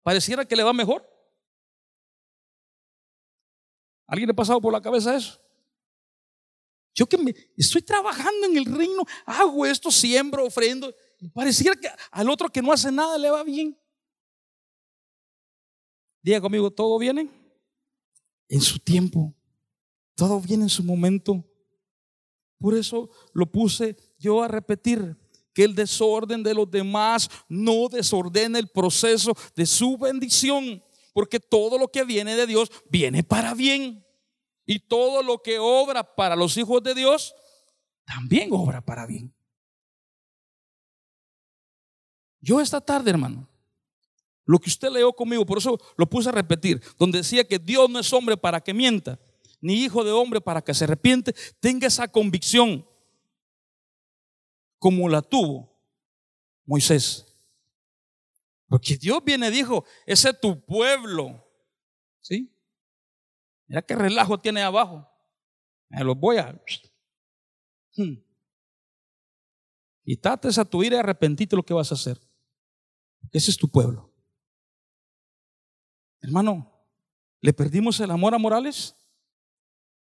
pareciera 0.03 0.45
que 0.45 0.55
le 0.55 0.63
va 0.63 0.73
mejor. 0.73 1.09
¿Alguien 4.05 4.27
le 4.27 4.31
ha 4.33 4.35
pasado 4.35 4.61
por 4.61 4.71
la 4.71 4.81
cabeza 4.81 5.15
eso? 5.15 5.39
Yo 6.93 7.07
que 7.07 7.17
me, 7.17 7.33
estoy 7.57 7.81
trabajando 7.81 8.45
en 8.45 8.57
el 8.57 8.65
reino, 8.65 9.03
hago 9.25 9.65
esto, 9.65 9.89
siembro, 9.89 10.45
ofrendo. 10.45 10.93
Y 11.19 11.29
pareciera 11.29 11.75
que 11.75 11.89
al 12.11 12.29
otro 12.29 12.49
que 12.49 12.61
no 12.61 12.71
hace 12.71 12.91
nada 12.91 13.17
le 13.17 13.31
va 13.31 13.43
bien. 13.43 13.75
Diga 16.21 16.39
conmigo, 16.39 16.69
¿todo 16.69 16.99
viene? 16.99 17.29
En 18.47 18.61
su 18.61 18.77
tiempo. 18.77 19.33
Todo 20.15 20.39
viene 20.39 20.63
en 20.63 20.69
su 20.69 20.83
momento. 20.83 21.43
Por 22.59 22.77
eso 22.77 23.09
lo 23.33 23.51
puse 23.51 23.97
yo 24.19 24.43
a 24.43 24.47
repetir, 24.47 25.17
que 25.53 25.63
el 25.63 25.75
desorden 25.75 26.43
de 26.43 26.53
los 26.53 26.69
demás 26.69 27.29
no 27.47 27.87
desordene 27.89 28.59
el 28.59 28.67
proceso 28.67 29.33
de 29.55 29.65
su 29.65 29.97
bendición 29.97 30.83
porque 31.13 31.39
todo 31.39 31.77
lo 31.77 31.87
que 31.87 32.03
viene 32.03 32.35
de 32.35 32.47
Dios 32.47 32.71
viene 32.89 33.23
para 33.23 33.53
bien. 33.53 34.05
Y 34.65 34.79
todo 34.79 35.21
lo 35.21 35.41
que 35.41 35.59
obra 35.59 36.15
para 36.15 36.35
los 36.35 36.57
hijos 36.57 36.81
de 36.81 36.95
Dios, 36.95 37.35
también 38.05 38.49
obra 38.51 38.81
para 38.81 39.05
bien. 39.05 39.33
Yo 42.39 42.59
esta 42.59 42.81
tarde, 42.81 43.11
hermano, 43.11 43.47
lo 44.45 44.59
que 44.59 44.69
usted 44.69 44.89
leyó 44.89 45.13
conmigo, 45.13 45.45
por 45.45 45.57
eso 45.57 45.79
lo 45.97 46.09
puse 46.09 46.29
a 46.29 46.33
repetir, 46.33 46.81
donde 46.97 47.19
decía 47.19 47.47
que 47.47 47.59
Dios 47.59 47.89
no 47.89 47.99
es 47.99 48.11
hombre 48.11 48.35
para 48.35 48.61
que 48.61 48.73
mienta, 48.73 49.19
ni 49.61 49.75
hijo 49.75 50.03
de 50.03 50.11
hombre 50.11 50.41
para 50.41 50.61
que 50.61 50.73
se 50.73 50.85
arrepiente, 50.85 51.33
tenga 51.59 51.87
esa 51.87 52.07
convicción 52.07 52.85
como 54.83 55.07
la 55.07 55.21
tuvo 55.21 55.73
Moisés. 56.65 57.25
Porque 58.67 58.97
Dios 58.97 59.23
viene 59.23 59.47
y 59.47 59.51
dijo, 59.51 59.85
ese 60.05 60.31
es 60.31 60.41
tu 60.41 60.59
pueblo. 60.59 61.41
¿Sí? 62.19 62.53
Mira 63.65 63.81
qué 63.81 63.95
relajo 63.95 64.37
tiene 64.37 64.61
abajo. 64.61 65.09
Me 65.87 66.03
los 66.03 66.19
voy 66.19 66.37
a... 66.37 66.61
Hmm. 67.95 68.15
Quítate 70.03 70.47
esa 70.47 70.65
tu 70.65 70.83
ira 70.83 70.95
y 70.95 70.99
arrepentite 70.99 71.55
lo 71.55 71.61
que 71.61 71.75
vas 71.75 71.91
a 71.91 71.93
hacer. 71.95 72.19
Ese 73.31 73.51
es 73.51 73.57
tu 73.57 73.69
pueblo. 73.69 74.11
Hermano, 76.19 76.71
¿le 77.39 77.53
perdimos 77.53 77.99
el 77.99 78.09
amor 78.09 78.33
a 78.33 78.39
Morales? 78.39 78.95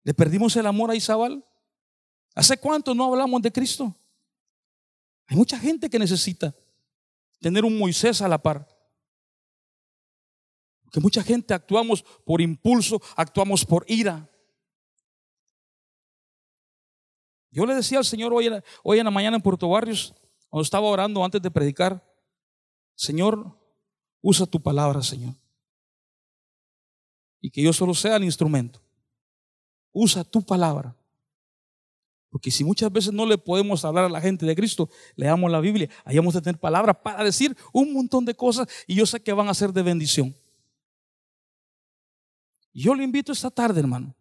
¿Le 0.04 0.14
perdimos 0.14 0.56
el 0.58 0.68
amor 0.68 0.92
a 0.92 0.96
Isabel? 0.96 1.44
¿Hace 2.36 2.56
cuánto 2.58 2.94
no 2.94 3.06
hablamos 3.06 3.42
de 3.42 3.52
Cristo? 3.52 3.98
Hay 5.32 5.38
mucha 5.38 5.58
gente 5.58 5.90
que 5.90 5.98
necesita 5.98 6.54
tener 7.40 7.64
un 7.64 7.78
Moisés 7.78 8.22
a 8.22 8.28
la 8.28 8.44
par. 8.44 8.68
Que 10.92 11.00
mucha 11.00 11.24
gente 11.24 11.54
actuamos 11.54 12.04
por 12.26 12.42
impulso, 12.42 13.02
actuamos 13.16 13.66
por 13.66 13.86
ira. 13.88 14.30
Yo 17.50 17.66
le 17.66 17.76
decía 17.76 18.00
al 18.00 18.04
Señor 18.04 18.34
hoy, 18.34 18.50
hoy 18.84 19.00
en 19.00 19.06
la 19.06 19.12
mañana 19.12 19.38
en 19.38 19.42
Puerto 19.42 19.70
Barrios, 19.70 20.14
cuando 20.50 20.64
estaba 20.64 20.88
orando 20.88 21.24
antes 21.24 21.42
de 21.42 21.50
predicar, 21.50 22.06
Señor, 22.94 23.58
usa 24.22 24.46
tu 24.46 24.62
palabra, 24.62 25.02
Señor. 25.02 25.36
Y 27.40 27.52
que 27.52 27.62
yo 27.62 27.72
solo 27.72 27.94
sea 27.94 28.18
el 28.18 28.26
instrumento. 28.26 28.82
Usa 29.94 30.26
tu 30.26 30.46
palabra. 30.46 30.94
Porque 32.32 32.50
si 32.50 32.64
muchas 32.64 32.90
veces 32.92 33.12
no 33.12 33.26
le 33.26 33.38
podemos 33.38 33.84
hablar 33.84 34.06
a 34.06 34.10
la 34.10 34.22
gente 34.22 34.46
de 34.46 34.56
Cristo, 34.56 34.90
leamos 35.18 35.52
la 35.52 35.60
Biblia, 35.60 35.90
ahí 36.06 36.16
vamos 36.16 36.34
a 36.38 36.42
tener 36.42 36.58
palabras 36.58 36.96
para 37.04 37.26
decir 37.26 37.56
un 37.74 37.92
montón 37.92 38.24
de 38.24 38.34
cosas 38.34 38.70
y 38.88 38.96
yo 38.96 39.06
sé 39.06 39.22
que 39.22 39.34
van 39.34 39.50
a 39.50 39.54
ser 39.54 39.74
de 39.74 39.84
bendición. 39.84 40.34
Yo 42.74 42.96
le 42.96 43.04
invito 43.04 43.34
esta 43.34 43.52
tarde, 43.52 43.82
hermano, 43.82 44.16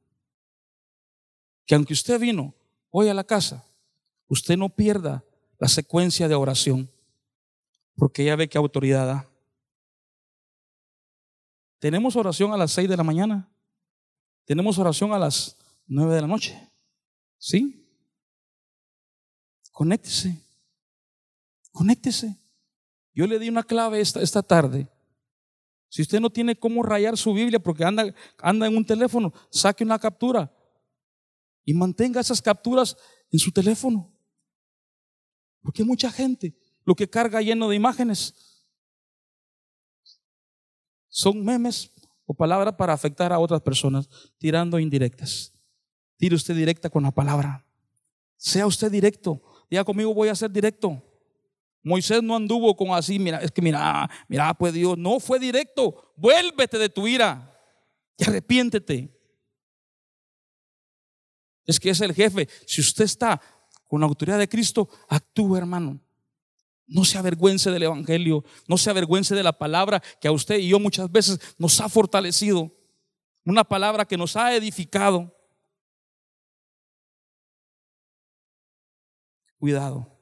que 1.64 1.76
aunque 1.76 1.92
usted 1.92 2.18
vino 2.18 2.52
hoy 2.90 3.08
a 3.08 3.14
la 3.14 3.22
casa, 3.22 3.64
usted 4.26 4.56
no 4.56 4.68
pierda 4.68 5.24
la 5.60 5.68
secuencia 5.68 6.26
de 6.26 6.34
oración, 6.34 6.90
porque 7.94 8.24
ya 8.24 8.34
ve 8.34 8.48
qué 8.48 8.58
autoridad 8.58 9.06
da. 9.06 9.30
Tenemos 11.78 12.16
oración 12.16 12.52
a 12.52 12.56
las 12.56 12.72
seis 12.72 12.88
de 12.88 12.96
la 12.96 13.04
mañana, 13.04 13.48
tenemos 14.46 14.78
oración 14.78 15.12
a 15.12 15.18
las 15.18 15.56
nueve 15.86 16.16
de 16.16 16.22
la 16.22 16.26
noche, 16.26 16.58
¿sí? 17.38 17.79
Conéctese. 19.80 20.36
Conéctese. 21.72 22.38
Yo 23.14 23.26
le 23.26 23.38
di 23.38 23.48
una 23.48 23.62
clave 23.62 24.02
esta, 24.02 24.20
esta 24.20 24.42
tarde. 24.42 24.86
Si 25.88 26.02
usted 26.02 26.20
no 26.20 26.28
tiene 26.28 26.54
cómo 26.54 26.82
rayar 26.82 27.16
su 27.16 27.32
Biblia 27.32 27.58
porque 27.58 27.84
anda, 27.84 28.14
anda 28.36 28.66
en 28.66 28.76
un 28.76 28.84
teléfono, 28.84 29.32
saque 29.48 29.82
una 29.82 29.98
captura 29.98 30.54
y 31.64 31.72
mantenga 31.72 32.20
esas 32.20 32.42
capturas 32.42 32.94
en 33.30 33.38
su 33.38 33.52
teléfono. 33.52 34.12
Porque 35.62 35.82
mucha 35.82 36.12
gente 36.12 36.54
lo 36.84 36.94
que 36.94 37.08
carga 37.08 37.40
lleno 37.40 37.66
de 37.66 37.76
imágenes 37.76 38.66
son 41.08 41.42
memes 41.42 41.90
o 42.26 42.34
palabras 42.34 42.74
para 42.74 42.92
afectar 42.92 43.32
a 43.32 43.38
otras 43.38 43.62
personas, 43.62 44.10
tirando 44.36 44.78
indirectas. 44.78 45.54
Tire 46.18 46.34
usted 46.34 46.54
directa 46.54 46.90
con 46.90 47.02
la 47.02 47.12
palabra. 47.12 47.64
Sea 48.36 48.66
usted 48.66 48.92
directo. 48.92 49.42
Diga 49.70 49.84
conmigo, 49.84 50.12
voy 50.12 50.28
a 50.28 50.34
ser 50.34 50.50
directo. 50.50 51.00
Moisés 51.82 52.22
no 52.22 52.36
anduvo 52.36 52.76
con 52.76 52.90
así, 52.90 53.18
mira, 53.18 53.38
es 53.38 53.50
que 53.50 53.62
mira, 53.62 54.10
mira, 54.28 54.52
pues 54.54 54.74
Dios, 54.74 54.98
no 54.98 55.20
fue 55.20 55.38
directo. 55.38 56.12
Vuélvete 56.16 56.76
de 56.76 56.88
tu 56.88 57.06
ira 57.06 57.50
y 58.18 58.24
arrepiéntete. 58.24 59.16
Es 61.64 61.78
que 61.78 61.90
es 61.90 62.00
el 62.00 62.12
jefe. 62.12 62.48
Si 62.66 62.80
usted 62.80 63.04
está 63.04 63.40
con 63.86 64.00
la 64.00 64.06
autoridad 64.06 64.38
de 64.38 64.48
Cristo, 64.48 64.88
actúe, 65.08 65.56
hermano. 65.56 66.00
No 66.86 67.04
se 67.04 67.16
avergüence 67.16 67.70
del 67.70 67.84
Evangelio, 67.84 68.44
no 68.66 68.76
se 68.76 68.90
avergüence 68.90 69.34
de 69.34 69.44
la 69.44 69.52
palabra 69.52 70.02
que 70.20 70.26
a 70.26 70.32
usted 70.32 70.58
y 70.58 70.68
yo 70.68 70.80
muchas 70.80 71.10
veces 71.10 71.38
nos 71.56 71.80
ha 71.80 71.88
fortalecido. 71.88 72.72
Una 73.44 73.62
palabra 73.62 74.04
que 74.04 74.16
nos 74.16 74.36
ha 74.36 74.54
edificado. 74.54 75.32
Cuidado, 79.60 80.18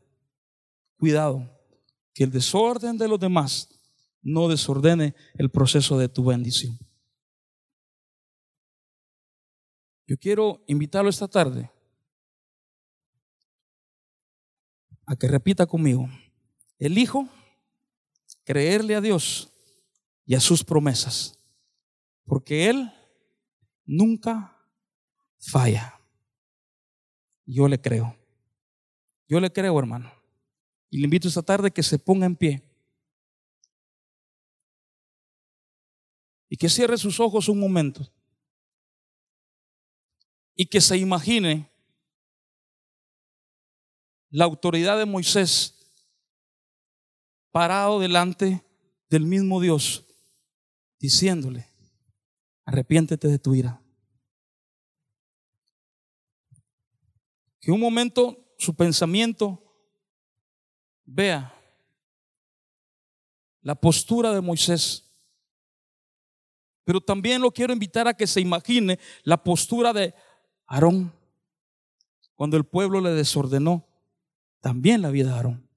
cuidado, 0.99 1.49
que 2.13 2.25
el 2.25 2.33
desorden 2.33 2.99
de 2.99 3.07
los 3.07 3.21
demás 3.21 3.69
no 4.21 4.49
desordene 4.49 5.15
el 5.35 5.49
proceso 5.49 5.97
de 5.97 6.09
tu 6.09 6.25
bendición. 6.25 6.77
Yo 10.09 10.19
quiero 10.19 10.65
invitarlo 10.67 11.09
esta 11.09 11.29
tarde 11.29 11.71
a 15.07 15.15
que 15.15 15.29
repita 15.29 15.67
conmigo. 15.67 16.09
Elijo 16.81 17.29
creerle 18.43 18.97
a 18.97 19.01
Dios 19.01 19.53
y 20.27 20.35
a 20.35 20.41
sus 20.41 20.65
promesas, 20.65 21.39
porque 22.25 22.69
Él 22.69 22.93
nunca 23.87 24.61
falla. 25.39 25.95
Yo 27.47 27.69
le 27.69 27.81
creo. 27.81 28.19
Yo 29.29 29.41
le 29.41 29.53
creo, 29.53 29.79
hermano. 29.79 30.11
Y 30.91 30.99
le 30.99 31.05
invito 31.05 31.29
esta 31.29 31.43
tarde 31.43 31.71
que 31.71 31.83
se 31.83 31.99
ponga 31.99 32.25
en 32.25 32.35
pie. 32.35 32.63
Y 36.49 36.57
que 36.57 36.71
cierre 36.71 36.97
sus 36.97 37.21
ojos 37.21 37.49
un 37.49 37.61
momento. 37.61 38.11
Y 40.55 40.67
que 40.67 40.81
se 40.81 40.97
imagine 40.97 41.71
la 44.31 44.47
autoridad 44.47 44.99
de 44.99 45.05
Moisés 45.05 45.75
parado 47.51 48.01
delante 48.01 48.65
del 49.09 49.25
mismo 49.25 49.61
Dios, 49.61 50.05
diciéndole, 50.99 51.67
arrepiéntete 52.65 53.29
de 53.29 53.39
tu 53.39 53.55
ira. 53.55 53.81
Que 57.61 57.71
un 57.71 57.81
momento 57.81 58.48
su 58.59 58.75
pensamiento 58.75 59.63
vea 61.05 61.55
la 63.63 63.75
postura 63.75 64.35
de 64.35 64.41
Moisés. 64.41 65.05
Pero 66.85 67.01
también 67.01 67.41
lo 67.41 67.53
quiero 67.53 67.73
invitar 67.73 68.09
a 68.09 68.15
que 68.15 68.27
se 68.27 68.41
imagine 68.41 68.99
la 69.23 69.43
postura 69.43 69.93
de 69.93 70.15
Aarón 70.67 71.13
cuando 72.35 72.57
el 72.57 72.65
pueblo 72.65 73.01
le 73.01 73.11
desordenó 73.11 73.87
también 74.61 75.03
la 75.03 75.11
vida 75.11 75.29
de 75.29 75.35
Aarón. 75.35 75.69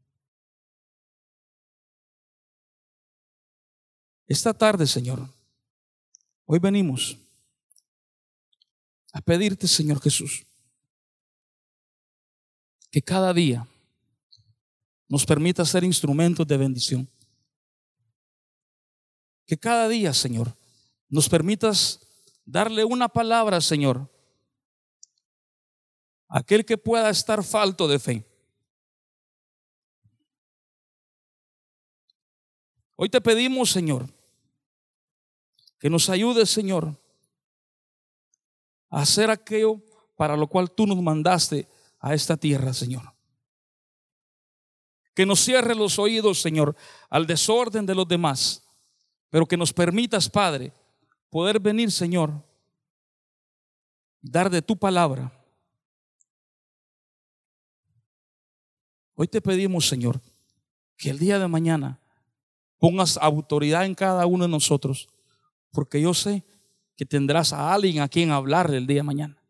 Esta 4.28 4.54
tarde, 4.54 4.88
Señor, 4.88 5.28
hoy 6.46 6.60
venimos 6.60 7.18
a 9.12 9.22
pedirte, 9.22 9.68
Señor 9.68 10.02
Jesús, 10.02 10.46
que 12.92 13.02
cada 13.02 13.34
día 13.34 13.66
nos 15.08 15.26
permita 15.26 15.66
ser 15.66 15.84
instrumentos 15.84 16.46
de 16.46 16.58
bendición. 16.58 17.10
Que 19.46 19.58
cada 19.58 19.88
día, 19.88 20.14
Señor, 20.14 20.56
nos 21.10 21.28
permitas 21.28 22.00
darle 22.46 22.84
una 22.86 23.08
palabra, 23.08 23.62
Señor, 23.62 24.10
a 26.28 26.40
aquel 26.40 26.66
que 26.66 26.78
pueda 26.78 27.10
estar 27.10 27.44
falto 27.44 27.88
de 27.88 28.00
fe. 28.00 28.26
Hoy 32.96 33.10
te 33.10 33.20
pedimos, 33.20 33.72
Señor, 33.72 34.08
que 35.80 35.90
nos 35.90 36.10
ayudes, 36.10 36.50
Señor, 36.50 36.98
a 38.90 39.02
hacer 39.02 39.30
aquello 39.30 39.82
para 40.16 40.38
lo 40.38 40.48
cual 40.48 40.70
tú 40.70 40.86
nos 40.86 41.02
mandaste 41.02 41.68
a 42.02 42.14
esta 42.14 42.36
tierra, 42.36 42.74
Señor. 42.74 43.14
Que 45.14 45.26
nos 45.26 45.40
cierre 45.40 45.76
los 45.76 46.00
oídos, 46.00 46.42
Señor, 46.42 46.76
al 47.10 47.28
desorden 47.28 47.86
de 47.86 47.96
los 47.96 48.08
demás, 48.08 48.64
pero 49.30 49.46
que 49.46 49.58
nos 49.58 49.72
permitas, 49.72 50.30
Padre, 50.30 50.74
poder 51.30 51.60
venir, 51.60 51.92
Señor, 51.92 52.44
dar 54.22 54.50
de 54.50 54.62
tu 54.62 54.76
palabra. 54.78 55.32
Hoy 59.16 59.28
te 59.28 59.42
pedimos, 59.42 59.88
Señor, 59.88 60.20
que 60.98 61.10
el 61.10 61.20
día 61.20 61.38
de 61.38 61.48
mañana 61.48 62.00
pongas 62.80 63.18
autoridad 63.18 63.86
en 63.86 63.94
cada 63.94 64.26
uno 64.26 64.46
de 64.46 64.50
nosotros, 64.50 65.08
porque 65.72 66.02
yo 66.02 66.14
sé 66.14 66.44
que 66.96 67.06
tendrás 67.06 67.54
a 67.54 67.74
alguien 67.74 68.00
a 68.00 68.08
quien 68.08 68.32
hablarle 68.32 68.78
el 68.78 68.88
día 68.88 68.98
de 68.98 69.04
mañana. 69.04 69.41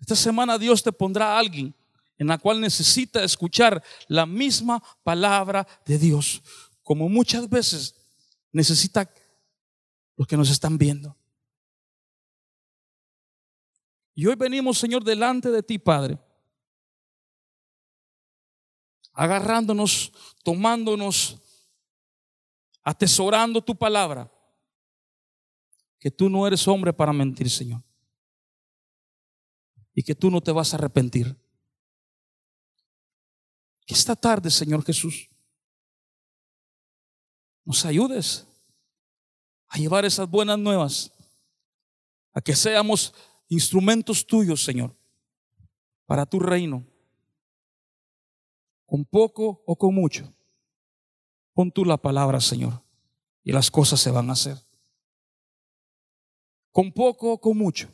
Esta 0.00 0.16
semana 0.16 0.58
Dios 0.58 0.82
te 0.82 0.92
pondrá 0.92 1.34
a 1.34 1.38
alguien 1.38 1.74
en 2.18 2.26
la 2.26 2.38
cual 2.38 2.60
necesita 2.60 3.22
escuchar 3.22 3.82
la 4.08 4.26
misma 4.26 4.82
palabra 5.02 5.66
de 5.84 5.98
Dios, 5.98 6.42
como 6.82 7.08
muchas 7.08 7.48
veces 7.48 7.94
necesita 8.52 9.10
los 10.16 10.26
que 10.26 10.36
nos 10.36 10.50
están 10.50 10.78
viendo. 10.78 11.16
Y 14.14 14.26
hoy 14.26 14.34
venimos, 14.34 14.78
Señor, 14.78 15.04
delante 15.04 15.50
de 15.50 15.62
ti, 15.62 15.78
Padre, 15.78 16.18
agarrándonos, 19.12 20.12
tomándonos, 20.42 21.36
atesorando 22.82 23.60
tu 23.62 23.76
palabra, 23.76 24.32
que 25.98 26.10
tú 26.10 26.30
no 26.30 26.46
eres 26.46 26.66
hombre 26.66 26.92
para 26.94 27.12
mentir, 27.12 27.50
Señor, 27.50 27.82
y 29.96 30.02
que 30.02 30.14
tú 30.14 30.30
no 30.30 30.42
te 30.42 30.52
vas 30.52 30.72
a 30.72 30.76
arrepentir. 30.76 31.34
Que 33.86 33.94
esta 33.94 34.14
tarde, 34.14 34.50
Señor 34.50 34.84
Jesús, 34.84 35.30
nos 37.64 37.84
ayudes 37.86 38.46
a 39.68 39.78
llevar 39.78 40.04
esas 40.04 40.28
buenas 40.30 40.58
nuevas, 40.58 41.10
a 42.34 42.42
que 42.42 42.54
seamos 42.54 43.14
instrumentos 43.48 44.26
tuyos, 44.26 44.62
Señor, 44.62 44.94
para 46.04 46.26
tu 46.26 46.38
reino 46.38 46.84
con 48.84 49.04
poco 49.06 49.62
o 49.66 49.76
con 49.76 49.94
mucho. 49.94 50.30
Pon 51.54 51.72
tú 51.72 51.86
la 51.86 51.96
palabra, 51.96 52.38
Señor, 52.38 52.82
y 53.42 53.50
las 53.50 53.70
cosas 53.70 53.98
se 53.98 54.10
van 54.10 54.28
a 54.28 54.34
hacer. 54.34 54.58
Con 56.70 56.92
poco 56.92 57.32
o 57.32 57.40
con 57.40 57.56
mucho. 57.56 57.88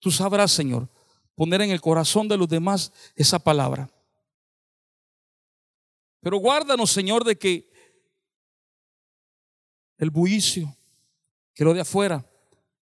Tú 0.00 0.10
sabrás, 0.10 0.50
Señor, 0.50 0.88
poner 1.36 1.60
en 1.60 1.70
el 1.70 1.80
corazón 1.80 2.26
de 2.26 2.36
los 2.36 2.48
demás 2.48 2.92
esa 3.14 3.38
palabra. 3.38 3.88
Pero 6.20 6.38
guárdanos, 6.38 6.90
Señor, 6.90 7.22
de 7.22 7.38
que 7.38 7.70
el 9.98 10.10
bullicio, 10.10 10.76
que 11.54 11.62
lo 11.62 11.72
de 11.72 11.82
afuera, 11.82 12.28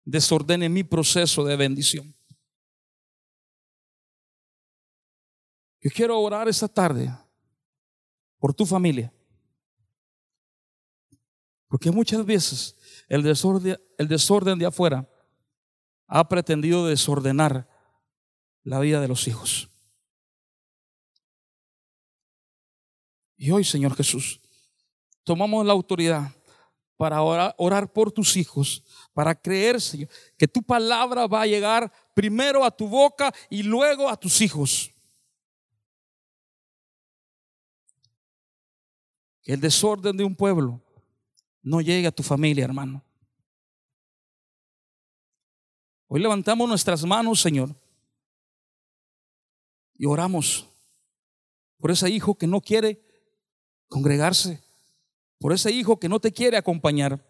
desordene 0.04 0.68
mi 0.68 0.84
proceso 0.84 1.44
de 1.44 1.56
bendición. 1.56 2.14
Yo 5.80 5.90
quiero 5.94 6.18
orar 6.18 6.48
esta 6.48 6.68
tarde 6.68 7.14
por 8.38 8.54
tu 8.54 8.64
familia. 8.64 9.12
Porque 11.68 11.90
muchas 11.90 12.24
veces 12.24 12.76
el 13.08 13.22
desorden, 13.22 13.78
el 13.98 14.08
desorden 14.08 14.58
de 14.58 14.66
afuera 14.66 15.08
ha 16.06 16.28
pretendido 16.28 16.86
desordenar 16.86 17.73
la 18.64 18.80
vida 18.80 19.00
de 19.00 19.08
los 19.08 19.28
hijos. 19.28 19.70
Y 23.36 23.50
hoy, 23.50 23.62
Señor 23.62 23.94
Jesús, 23.94 24.40
tomamos 25.22 25.64
la 25.66 25.72
autoridad 25.72 26.32
para 26.96 27.20
orar, 27.22 27.92
por 27.92 28.10
tus 28.10 28.36
hijos, 28.36 28.82
para 29.12 29.34
creer, 29.34 29.80
Señor, 29.80 30.08
que 30.38 30.48
tu 30.48 30.62
palabra 30.62 31.26
va 31.26 31.42
a 31.42 31.46
llegar 31.46 31.92
primero 32.14 32.64
a 32.64 32.70
tu 32.70 32.88
boca 32.88 33.32
y 33.50 33.62
luego 33.62 34.08
a 34.08 34.16
tus 34.16 34.40
hijos. 34.40 34.90
Que 39.42 39.52
el 39.52 39.60
desorden 39.60 40.16
de 40.16 40.24
un 40.24 40.34
pueblo 40.34 40.80
no 41.60 41.80
llegue 41.80 42.06
a 42.06 42.12
tu 42.12 42.22
familia, 42.22 42.64
hermano. 42.64 43.04
Hoy 46.06 46.20
levantamos 46.20 46.68
nuestras 46.68 47.04
manos, 47.04 47.40
Señor, 47.40 47.74
y 49.96 50.06
oramos 50.06 50.68
por 51.78 51.90
ese 51.90 52.08
hijo 52.10 52.36
que 52.36 52.46
no 52.46 52.60
quiere 52.60 53.04
congregarse, 53.88 54.62
por 55.38 55.52
ese 55.52 55.70
hijo 55.70 56.00
que 56.00 56.08
no 56.08 56.20
te 56.20 56.32
quiere 56.32 56.56
acompañar. 56.56 57.22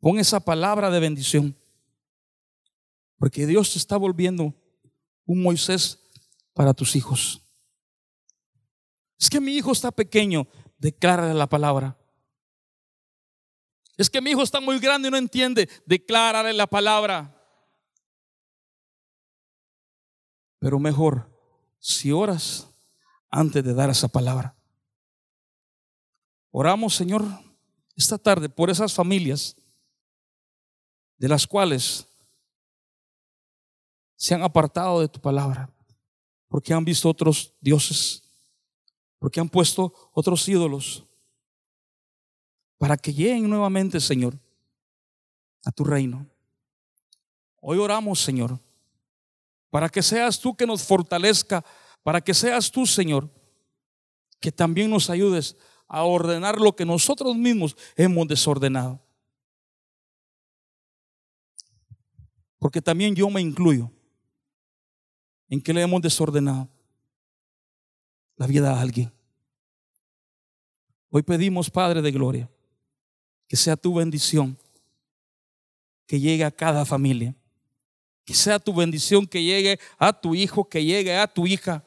Pon 0.00 0.18
esa 0.18 0.40
palabra 0.40 0.90
de 0.90 1.00
bendición, 1.00 1.56
porque 3.18 3.46
Dios 3.46 3.72
te 3.72 3.78
está 3.78 3.96
volviendo 3.96 4.54
un 5.24 5.42
Moisés 5.42 5.98
para 6.54 6.74
tus 6.74 6.96
hijos. 6.96 7.42
Es 9.18 9.28
que 9.28 9.40
mi 9.40 9.54
hijo 9.54 9.72
está 9.72 9.90
pequeño, 9.90 10.46
declárale 10.78 11.34
la 11.34 11.48
palabra. 11.48 11.96
Es 13.96 14.08
que 14.08 14.20
mi 14.20 14.30
hijo 14.30 14.42
está 14.42 14.60
muy 14.60 14.78
grande 14.78 15.08
y 15.08 15.10
no 15.10 15.16
entiende, 15.16 15.68
declárale 15.86 16.52
la 16.52 16.68
palabra. 16.68 17.37
Pero 20.58 20.78
mejor, 20.78 21.30
si 21.78 22.12
oras 22.12 22.68
antes 23.30 23.62
de 23.62 23.74
dar 23.74 23.90
esa 23.90 24.08
palabra. 24.08 24.56
Oramos, 26.50 26.94
Señor, 26.94 27.24
esta 27.96 28.18
tarde 28.18 28.48
por 28.48 28.70
esas 28.70 28.92
familias 28.92 29.56
de 31.18 31.28
las 31.28 31.46
cuales 31.46 32.06
se 34.16 34.34
han 34.34 34.42
apartado 34.42 35.00
de 35.00 35.08
tu 35.08 35.20
palabra, 35.20 35.70
porque 36.48 36.72
han 36.72 36.84
visto 36.84 37.08
otros 37.08 37.54
dioses, 37.60 38.22
porque 39.18 39.40
han 39.40 39.48
puesto 39.48 39.92
otros 40.12 40.48
ídolos, 40.48 41.04
para 42.78 42.96
que 42.96 43.12
lleguen 43.12 43.48
nuevamente, 43.48 44.00
Señor, 44.00 44.38
a 45.64 45.70
tu 45.70 45.84
reino. 45.84 46.26
Hoy 47.60 47.78
oramos, 47.78 48.20
Señor, 48.20 48.58
para 49.70 49.88
que 49.88 50.02
seas 50.02 50.38
tú 50.40 50.56
que 50.56 50.66
nos 50.66 50.82
fortalezca, 50.82 51.64
para 52.02 52.20
que 52.20 52.34
seas 52.34 52.70
tú, 52.70 52.86
Señor, 52.86 53.30
que 54.40 54.52
también 54.52 54.90
nos 54.90 55.10
ayudes 55.10 55.56
a 55.86 56.04
ordenar 56.04 56.60
lo 56.60 56.74
que 56.76 56.84
nosotros 56.84 57.36
mismos 57.36 57.76
hemos 57.96 58.28
desordenado. 58.28 59.00
Porque 62.58 62.82
también 62.82 63.14
yo 63.14 63.30
me 63.30 63.40
incluyo 63.40 63.90
en 65.48 65.60
que 65.60 65.72
le 65.72 65.82
hemos 65.82 66.02
desordenado 66.02 66.68
la 68.36 68.46
vida 68.46 68.74
a 68.74 68.80
alguien. 68.80 69.12
Hoy 71.10 71.22
pedimos, 71.22 71.70
Padre 71.70 72.02
de 72.02 72.12
Gloria, 72.12 72.50
que 73.46 73.56
sea 73.56 73.76
tu 73.76 73.94
bendición 73.94 74.58
que 76.06 76.20
llegue 76.20 76.44
a 76.44 76.50
cada 76.50 76.84
familia. 76.84 77.34
Que 78.28 78.34
sea 78.34 78.58
tu 78.58 78.74
bendición 78.74 79.26
que 79.26 79.42
llegue 79.42 79.80
a 79.96 80.12
tu 80.12 80.34
hijo, 80.34 80.68
que 80.68 80.84
llegue 80.84 81.16
a 81.16 81.26
tu 81.26 81.46
hija. 81.46 81.82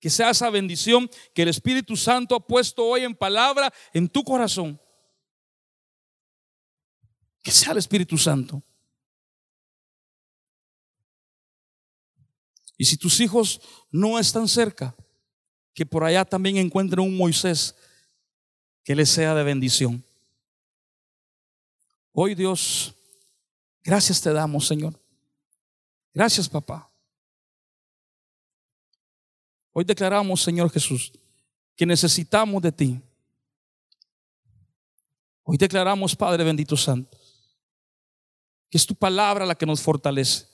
Que 0.00 0.10
sea 0.10 0.30
esa 0.30 0.50
bendición 0.50 1.08
que 1.32 1.42
el 1.42 1.48
Espíritu 1.48 1.96
Santo 1.96 2.34
ha 2.34 2.44
puesto 2.44 2.84
hoy 2.84 3.04
en 3.04 3.14
palabra 3.14 3.72
en 3.94 4.08
tu 4.08 4.24
corazón. 4.24 4.80
Que 7.40 7.52
sea 7.52 7.70
el 7.70 7.78
Espíritu 7.78 8.18
Santo. 8.18 8.60
Y 12.76 12.84
si 12.84 12.96
tus 12.96 13.20
hijos 13.20 13.60
no 13.92 14.18
están 14.18 14.48
cerca, 14.48 14.96
que 15.72 15.86
por 15.86 16.02
allá 16.02 16.24
también 16.24 16.56
encuentren 16.56 17.06
un 17.06 17.16
Moisés 17.16 17.76
que 18.82 18.96
les 18.96 19.08
sea 19.08 19.36
de 19.36 19.44
bendición. 19.44 20.04
Hoy 22.10 22.34
Dios, 22.34 22.92
gracias 23.84 24.20
te 24.20 24.32
damos, 24.32 24.66
Señor. 24.66 25.00
Gracias, 26.18 26.48
papá. 26.48 26.90
Hoy 29.70 29.84
declaramos, 29.84 30.42
Señor 30.42 30.68
Jesús, 30.68 31.12
que 31.76 31.86
necesitamos 31.86 32.60
de 32.60 32.72
ti. 32.72 33.00
Hoy 35.44 35.56
declaramos, 35.56 36.16
Padre 36.16 36.42
bendito 36.42 36.76
santo, 36.76 37.16
que 38.68 38.78
es 38.78 38.84
tu 38.84 38.96
palabra 38.96 39.46
la 39.46 39.54
que 39.54 39.64
nos 39.64 39.80
fortalece. 39.80 40.48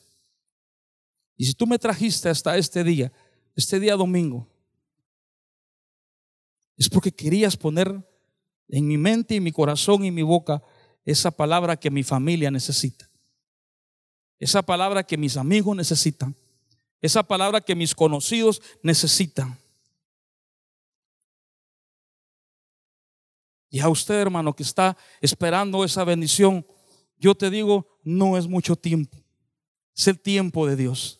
Y 1.35 1.47
si 1.47 1.55
tú 1.55 1.67
me 1.67 1.79
trajiste 1.79 2.29
hasta 2.29 2.59
este 2.59 2.85
día, 2.85 3.11
este 3.57 3.81
día 3.81 3.97
domingo, 3.97 4.47
es 6.77 6.91
porque 6.91 7.11
querías 7.11 7.57
poner 7.57 8.07
en 8.69 8.87
mi 8.87 8.99
mente 8.99 9.35
y 9.35 9.41
mi 9.41 9.51
corazón 9.51 10.05
y 10.05 10.11
mi 10.11 10.21
boca 10.21 10.63
esa 11.07 11.31
palabra 11.31 11.75
que 11.75 11.91
mi 11.91 12.03
familia 12.03 12.51
necesita. 12.51 13.09
Esa 14.45 14.61
palabra 14.61 15.03
que 15.03 15.17
mis 15.17 15.39
amigos 15.39 15.75
necesitan. 15.75 16.37
Esa 17.01 17.23
palabra 17.23 17.63
que 17.63 17.75
mis 17.75 17.95
conocidos 17.95 18.61
necesitan. 18.83 19.59
Y 23.71 23.81
a 23.81 23.89
usted, 23.89 24.17
hermano, 24.17 24.55
que 24.55 24.63
está 24.63 24.99
esperando 25.23 25.83
esa 25.83 26.05
bendición, 26.05 26.67
yo 27.17 27.35
te 27.35 27.49
digo, 27.49 27.87
no 28.03 28.37
es 28.37 28.47
mucho 28.47 28.77
tiempo. 28.77 29.17
Es 29.97 30.09
el 30.09 30.21
tiempo 30.21 30.67
de 30.67 30.77
Dios. 30.77 31.19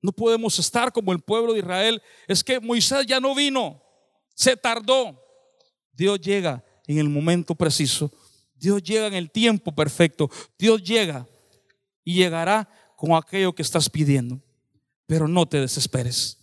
No 0.00 0.12
podemos 0.12 0.58
estar 0.58 0.94
como 0.94 1.12
el 1.12 1.20
pueblo 1.20 1.52
de 1.52 1.58
Israel. 1.58 2.02
Es 2.26 2.42
que 2.42 2.58
Moisés 2.58 3.04
ya 3.04 3.20
no 3.20 3.34
vino. 3.34 3.82
Se 4.34 4.56
tardó. 4.56 5.22
Dios 5.92 6.18
llega 6.22 6.64
en 6.86 6.96
el 6.96 7.10
momento 7.10 7.54
preciso. 7.54 8.10
Dios 8.54 8.82
llega 8.82 9.08
en 9.08 9.14
el 9.14 9.30
tiempo 9.30 9.74
perfecto. 9.74 10.30
Dios 10.58 10.82
llega 10.82 11.28
y 12.04 12.14
llegará 12.14 12.68
con 12.96 13.12
aquello 13.12 13.54
que 13.54 13.62
estás 13.62 13.88
pidiendo. 13.88 14.40
Pero 15.06 15.28
no 15.28 15.46
te 15.46 15.60
desesperes. 15.60 16.38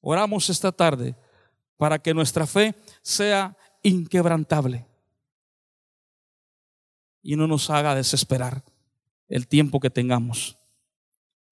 Oramos 0.00 0.48
esta 0.50 0.72
tarde 0.72 1.16
para 1.76 1.98
que 1.98 2.14
nuestra 2.14 2.46
fe 2.46 2.74
sea 3.02 3.56
inquebrantable 3.82 4.86
y 7.22 7.36
no 7.36 7.46
nos 7.46 7.70
haga 7.70 7.94
desesperar 7.94 8.62
el 9.28 9.46
tiempo 9.46 9.80
que 9.80 9.90
tengamos 9.90 10.58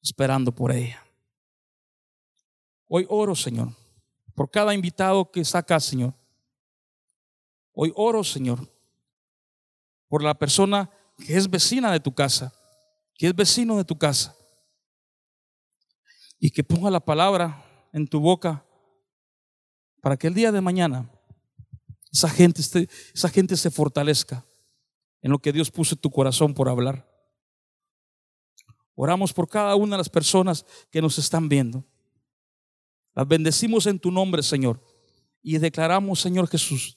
esperando 0.02 0.52
por 0.52 0.72
ella. 0.72 1.04
Hoy 2.86 3.06
oro, 3.08 3.34
Señor, 3.34 3.68
por 4.34 4.50
cada 4.50 4.74
invitado 4.74 5.30
que 5.30 5.40
está 5.40 5.58
acá, 5.58 5.78
Señor. 5.78 6.14
Hoy 7.72 7.92
oro, 7.94 8.24
Señor, 8.24 8.60
por 10.08 10.22
la 10.22 10.34
persona 10.34 10.90
que 11.18 11.36
es 11.36 11.50
vecina 11.50 11.92
de 11.92 12.00
tu 12.00 12.14
casa, 12.14 12.52
que 13.14 13.26
es 13.26 13.34
vecino 13.34 13.76
de 13.76 13.84
tu 13.84 13.98
casa, 13.98 14.34
y 16.38 16.50
que 16.50 16.64
ponga 16.64 16.90
la 16.90 17.00
palabra 17.00 17.64
en 17.92 18.06
tu 18.06 18.20
boca 18.20 18.64
para 20.00 20.16
que 20.16 20.28
el 20.28 20.34
día 20.34 20.52
de 20.52 20.60
mañana 20.60 21.10
esa 22.12 22.28
gente, 22.28 22.62
esa 23.14 23.28
gente 23.28 23.56
se 23.56 23.70
fortalezca 23.70 24.46
en 25.20 25.30
lo 25.32 25.38
que 25.40 25.52
Dios 25.52 25.70
puso 25.70 25.94
en 25.94 26.00
tu 26.00 26.10
corazón 26.10 26.54
por 26.54 26.68
hablar. 26.68 27.06
Oramos 28.94 29.32
por 29.32 29.48
cada 29.48 29.74
una 29.76 29.96
de 29.96 29.98
las 29.98 30.08
personas 30.08 30.64
que 30.90 31.02
nos 31.02 31.18
están 31.18 31.48
viendo. 31.48 31.84
Las 33.14 33.26
bendecimos 33.26 33.86
en 33.86 33.98
tu 33.98 34.10
nombre, 34.10 34.42
Señor. 34.42 34.82
Y 35.42 35.58
declaramos, 35.58 36.20
Señor 36.20 36.48
Jesús, 36.48 36.96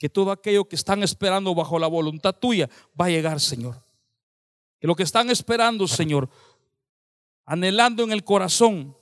que 0.00 0.08
todo 0.08 0.32
aquello 0.32 0.66
que 0.66 0.76
están 0.76 1.02
esperando 1.02 1.54
bajo 1.54 1.78
la 1.78 1.86
voluntad 1.86 2.34
tuya 2.34 2.70
va 2.98 3.04
a 3.04 3.10
llegar, 3.10 3.38
Señor. 3.38 3.84
Que 4.80 4.86
lo 4.86 4.96
que 4.96 5.02
están 5.02 5.28
esperando, 5.28 5.86
Señor, 5.86 6.30
anhelando 7.44 8.02
en 8.02 8.10
el 8.10 8.24
corazón, 8.24 8.96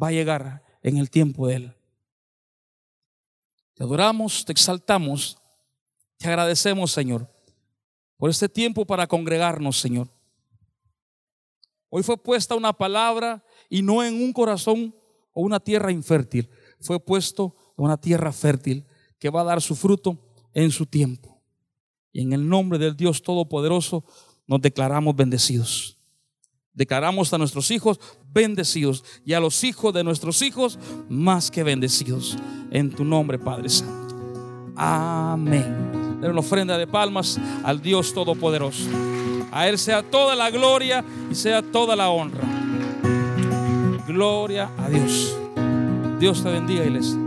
va 0.00 0.08
a 0.08 0.12
llegar 0.12 0.62
en 0.80 0.98
el 0.98 1.10
tiempo 1.10 1.48
de 1.48 1.56
Él. 1.56 1.76
Te 3.74 3.82
adoramos, 3.82 4.44
te 4.44 4.52
exaltamos, 4.52 5.38
te 6.18 6.28
agradecemos, 6.28 6.92
Señor, 6.92 7.28
por 8.16 8.30
este 8.30 8.48
tiempo 8.48 8.86
para 8.86 9.08
congregarnos, 9.08 9.80
Señor. 9.80 10.08
Hoy 11.88 12.04
fue 12.04 12.16
puesta 12.16 12.54
una 12.54 12.72
palabra 12.72 13.44
y 13.68 13.82
no 13.82 14.04
en 14.04 14.22
un 14.22 14.32
corazón 14.32 14.94
o 15.32 15.42
una 15.42 15.58
tierra 15.58 15.90
infértil, 15.90 16.48
fue 16.78 17.00
puesto 17.00 17.56
en 17.76 17.86
una 17.86 17.96
tierra 17.96 18.32
fértil 18.32 18.86
que 19.26 19.30
va 19.30 19.40
a 19.40 19.44
dar 19.44 19.60
su 19.60 19.74
fruto 19.74 20.16
en 20.54 20.70
su 20.70 20.86
tiempo. 20.86 21.42
Y 22.12 22.20
en 22.20 22.32
el 22.32 22.48
nombre 22.48 22.78
del 22.78 22.96
Dios 22.96 23.22
Todopoderoso 23.22 24.04
nos 24.46 24.60
declaramos 24.60 25.16
bendecidos. 25.16 25.98
Declaramos 26.72 27.32
a 27.32 27.38
nuestros 27.38 27.72
hijos 27.72 27.98
bendecidos 28.32 29.02
y 29.24 29.32
a 29.32 29.40
los 29.40 29.64
hijos 29.64 29.92
de 29.92 30.04
nuestros 30.04 30.42
hijos 30.42 30.78
más 31.08 31.50
que 31.50 31.64
bendecidos. 31.64 32.36
En 32.70 32.92
tu 32.92 33.04
nombre, 33.04 33.36
Padre 33.36 33.68
Santo. 33.68 34.14
Amén. 34.76 36.20
Den 36.20 36.30
una 36.30 36.38
ofrenda 36.38 36.78
de 36.78 36.86
palmas 36.86 37.40
al 37.64 37.82
Dios 37.82 38.14
Todopoderoso. 38.14 38.88
A 39.50 39.66
Él 39.66 39.76
sea 39.76 40.08
toda 40.08 40.36
la 40.36 40.52
gloria 40.52 41.04
y 41.28 41.34
sea 41.34 41.62
toda 41.62 41.96
la 41.96 42.10
honra. 42.10 42.44
Gloria 44.06 44.70
a 44.78 44.88
Dios. 44.88 45.36
Dios 46.20 46.44
te 46.44 46.48
bendiga, 46.48 46.84
iglesia. 46.84 47.25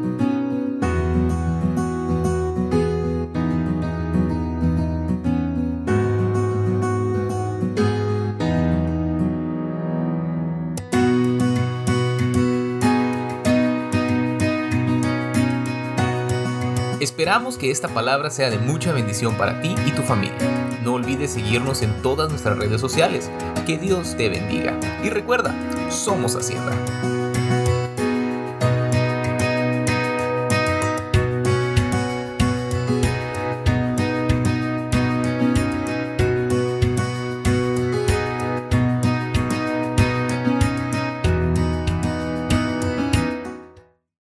Esperamos 17.30 17.60
que 17.60 17.70
esta 17.70 17.88
palabra 17.90 18.32
sea 18.32 18.50
de 18.50 18.58
mucha 18.58 18.92
bendición 18.92 19.36
para 19.36 19.62
ti 19.62 19.76
y 19.86 19.92
tu 19.92 20.02
familia. 20.02 20.36
No 20.84 20.96
olvides 20.96 21.30
seguirnos 21.30 21.84
en 21.84 21.94
todas 22.02 22.28
nuestras 22.32 22.58
redes 22.58 22.82
sociales. 22.82 23.30
Que 23.68 23.78
Dios 23.78 24.18
te 24.18 24.30
bendiga. 24.30 24.76
Y 25.04 25.12
recuerda, 25.12 25.54
somos 25.92 26.36
Hacienda. 26.36 26.72